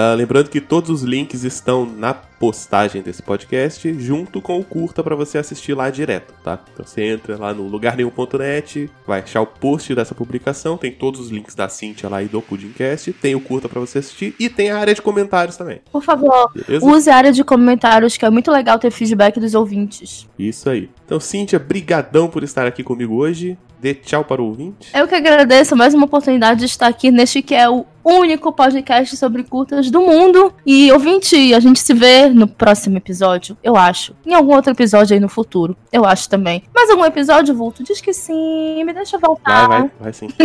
Ah, 0.00 0.14
lembrando 0.14 0.48
que 0.48 0.60
todos 0.60 0.90
os 0.90 1.02
links 1.02 1.42
estão 1.42 1.84
na 1.84 2.14
postagem 2.14 3.02
desse 3.02 3.20
podcast, 3.20 3.92
junto 3.98 4.40
com 4.40 4.56
o 4.60 4.62
curta 4.62 5.02
pra 5.02 5.16
você 5.16 5.38
assistir 5.38 5.74
lá 5.74 5.90
direto, 5.90 6.32
tá? 6.44 6.60
Então 6.72 6.86
você 6.86 7.02
entra 7.02 7.36
lá 7.36 7.52
no 7.52 7.64
lugarnenhum.net, 7.64 8.88
vai 9.04 9.22
achar 9.22 9.40
o 9.40 9.46
post 9.46 9.92
dessa 9.96 10.14
publicação, 10.14 10.76
tem 10.76 10.92
todos 10.92 11.18
os 11.18 11.30
links 11.30 11.56
da 11.56 11.68
Cintia 11.68 12.08
lá 12.08 12.22
e 12.22 12.26
do 12.26 12.40
Pudimcast, 12.40 13.12
tem 13.14 13.34
o 13.34 13.40
curta 13.40 13.68
pra 13.68 13.80
você 13.80 13.98
assistir 13.98 14.36
e 14.38 14.48
tem 14.48 14.70
a 14.70 14.78
área 14.78 14.94
de 14.94 15.02
comentários 15.02 15.56
também, 15.56 15.80
Por 15.90 16.04
favor, 16.04 16.52
beleza? 16.54 16.86
use 16.86 17.10
a 17.10 17.16
área 17.16 17.32
de 17.32 17.42
comentários, 17.42 18.16
que 18.16 18.24
é 18.24 18.30
muito 18.30 18.52
legal 18.52 18.78
ter 18.78 18.92
feedback 18.92 19.40
dos 19.40 19.52
ouvintes. 19.56 20.28
Isso 20.38 20.70
aí. 20.70 20.88
Então, 21.04 21.18
Cintia, 21.18 21.58
brigadão 21.58 22.28
por 22.28 22.44
estar 22.44 22.68
aqui 22.68 22.84
comigo 22.84 23.16
hoje. 23.16 23.58
Dê 23.80 23.94
tchau 23.94 24.24
para 24.24 24.42
o 24.42 24.46
ouvinte. 24.46 24.90
Eu 24.92 25.06
que 25.06 25.14
agradeço 25.14 25.76
mais 25.76 25.94
uma 25.94 26.04
oportunidade 26.06 26.58
de 26.58 26.66
estar 26.66 26.88
aqui 26.88 27.12
neste 27.12 27.40
que 27.42 27.54
é 27.54 27.68
o 27.70 27.86
único 28.08 28.52
podcast 28.52 29.16
sobre 29.16 29.42
curtas 29.42 29.90
do 29.90 30.00
mundo. 30.00 30.52
E 30.64 30.90
ouvinte, 30.92 31.54
a 31.54 31.60
gente 31.60 31.80
se 31.80 31.94
vê 31.94 32.28
no 32.28 32.46
próximo 32.46 32.96
episódio, 32.96 33.56
eu 33.62 33.76
acho. 33.76 34.14
Em 34.26 34.34
algum 34.34 34.54
outro 34.54 34.72
episódio 34.72 35.14
aí 35.14 35.20
no 35.20 35.28
futuro, 35.28 35.76
eu 35.92 36.04
acho 36.04 36.28
também. 36.28 36.62
Mais 36.74 36.90
algum 36.90 37.04
episódio, 37.04 37.54
Vulto? 37.54 37.82
Diz 37.82 38.00
que 38.00 38.12
sim, 38.12 38.84
me 38.84 38.92
deixa 38.92 39.18
voltar. 39.18 39.68
Vai, 39.68 39.80
vai, 39.80 39.90
vai 40.00 40.12
sim. 40.12 40.28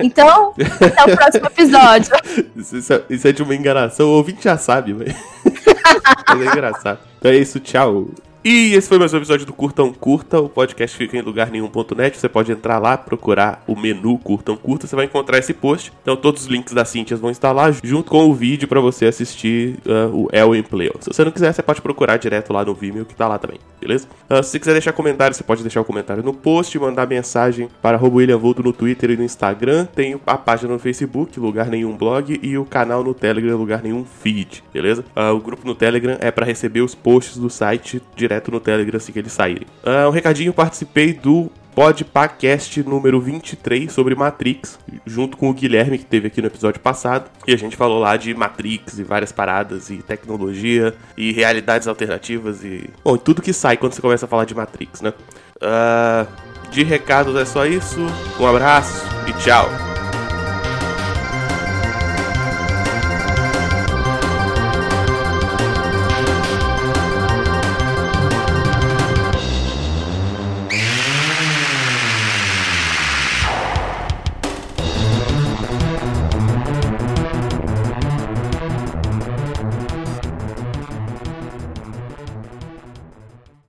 Então, 0.00 0.54
até 0.58 1.12
o 1.12 1.16
próximo 1.16 1.46
episódio. 1.46 2.12
Isso, 2.56 2.76
isso 3.08 3.28
é, 3.28 3.32
de 3.32 3.42
uma 3.42 3.54
enganação, 3.54 4.06
o 4.08 4.16
ouvinte 4.16 4.44
já 4.44 4.56
sabe, 4.56 4.92
velho. 4.92 5.14
Mas 6.28 6.40
é 6.40 6.44
engraçado. 6.44 6.98
Então 7.18 7.30
é 7.30 7.36
isso, 7.36 7.60
tchau. 7.60 8.08
E 8.44 8.74
esse 8.74 8.88
foi 8.88 8.98
mais 8.98 9.14
um 9.14 9.18
episódio 9.18 9.46
do 9.46 9.52
Curtão 9.52 9.92
Curta. 9.92 10.40
O 10.40 10.48
podcast 10.48 10.96
fica 10.96 11.16
em 11.16 11.20
lugar 11.20 11.48
nenhum.net. 11.48 12.18
Você 12.18 12.28
pode 12.28 12.50
entrar 12.50 12.80
lá, 12.80 12.98
procurar 12.98 13.62
o 13.68 13.76
menu 13.78 14.18
Curtão 14.18 14.56
Curta. 14.56 14.84
Você 14.88 14.96
vai 14.96 15.04
encontrar 15.04 15.38
esse 15.38 15.54
post. 15.54 15.92
Então 16.02 16.16
todos 16.16 16.42
os 16.42 16.48
links 16.48 16.74
da 16.74 16.84
Cintias 16.84 17.20
vão 17.20 17.30
estar 17.30 17.52
lá, 17.52 17.70
junto 17.70 18.10
com 18.10 18.28
o 18.28 18.34
vídeo 18.34 18.66
pra 18.66 18.80
você 18.80 19.06
assistir 19.06 19.78
uh, 19.86 20.12
o 20.12 20.28
Elwin 20.32 20.64
Play. 20.64 20.90
Se 20.98 21.12
você 21.12 21.24
não 21.24 21.30
quiser, 21.30 21.52
você 21.52 21.62
pode 21.62 21.80
procurar 21.80 22.16
direto 22.16 22.52
lá 22.52 22.64
no 22.64 22.74
Vimeo, 22.74 23.04
que 23.04 23.14
tá 23.14 23.28
lá 23.28 23.38
também, 23.38 23.60
beleza? 23.80 24.08
Uh, 24.28 24.42
se 24.42 24.50
você 24.50 24.58
quiser 24.58 24.72
deixar 24.72 24.92
comentário, 24.92 25.36
você 25.36 25.44
pode 25.44 25.62
deixar 25.62 25.80
o 25.80 25.84
comentário 25.84 26.24
no 26.24 26.34
post, 26.34 26.76
mandar 26.80 27.06
mensagem 27.06 27.68
para 27.80 27.96
William 28.04 28.40
no 28.40 28.72
Twitter 28.72 29.12
e 29.12 29.16
no 29.16 29.22
Instagram. 29.22 29.86
Tem 29.94 30.20
a 30.26 30.36
página 30.36 30.72
no 30.72 30.80
Facebook, 30.80 31.38
Lugar 31.38 31.68
Nenhum 31.68 31.96
Blog, 31.96 32.40
e 32.42 32.58
o 32.58 32.64
canal 32.64 33.04
no 33.04 33.14
Telegram, 33.14 33.56
Lugar 33.56 33.84
Nenhum 33.84 34.04
Feed, 34.04 34.64
beleza? 34.74 35.04
Uh, 35.14 35.32
o 35.32 35.38
grupo 35.38 35.64
no 35.64 35.76
Telegram 35.76 36.16
é 36.18 36.32
para 36.32 36.44
receber 36.44 36.80
os 36.80 36.92
posts 36.92 37.36
do 37.38 37.48
site 37.48 38.02
direto 38.16 38.31
no 38.50 38.60
Telegram 38.60 38.96
assim 38.96 39.12
que 39.12 39.18
eles 39.18 39.32
saírem. 39.32 39.66
Uh, 39.84 40.08
um 40.08 40.10
recadinho, 40.10 40.52
participei 40.52 41.12
do 41.12 41.50
Podpacast 41.74 42.82
número 42.82 43.20
23 43.20 43.90
sobre 43.90 44.14
Matrix, 44.14 44.78
junto 45.06 45.36
com 45.36 45.48
o 45.48 45.54
Guilherme 45.54 45.98
que 45.98 46.04
teve 46.04 46.26
aqui 46.26 46.40
no 46.40 46.48
episódio 46.48 46.80
passado. 46.80 47.30
E 47.46 47.52
a 47.52 47.56
gente 47.56 47.76
falou 47.76 47.98
lá 47.98 48.16
de 48.16 48.34
Matrix 48.34 48.98
e 48.98 49.02
várias 49.02 49.32
paradas, 49.32 49.90
e 49.90 49.98
tecnologia, 49.98 50.94
e 51.16 51.32
realidades 51.32 51.88
alternativas, 51.88 52.62
e. 52.62 52.90
Bom, 53.02 53.16
tudo 53.16 53.42
que 53.42 53.52
sai 53.52 53.76
quando 53.76 53.94
você 53.94 54.02
começa 54.02 54.26
a 54.26 54.28
falar 54.28 54.44
de 54.44 54.54
Matrix, 54.54 55.00
né? 55.00 55.12
Ah, 55.60 56.26
de 56.70 56.82
recados 56.82 57.36
é 57.36 57.44
só 57.44 57.64
isso. 57.66 58.00
Um 58.38 58.46
abraço 58.46 59.06
e 59.28 59.32
tchau. 59.34 59.91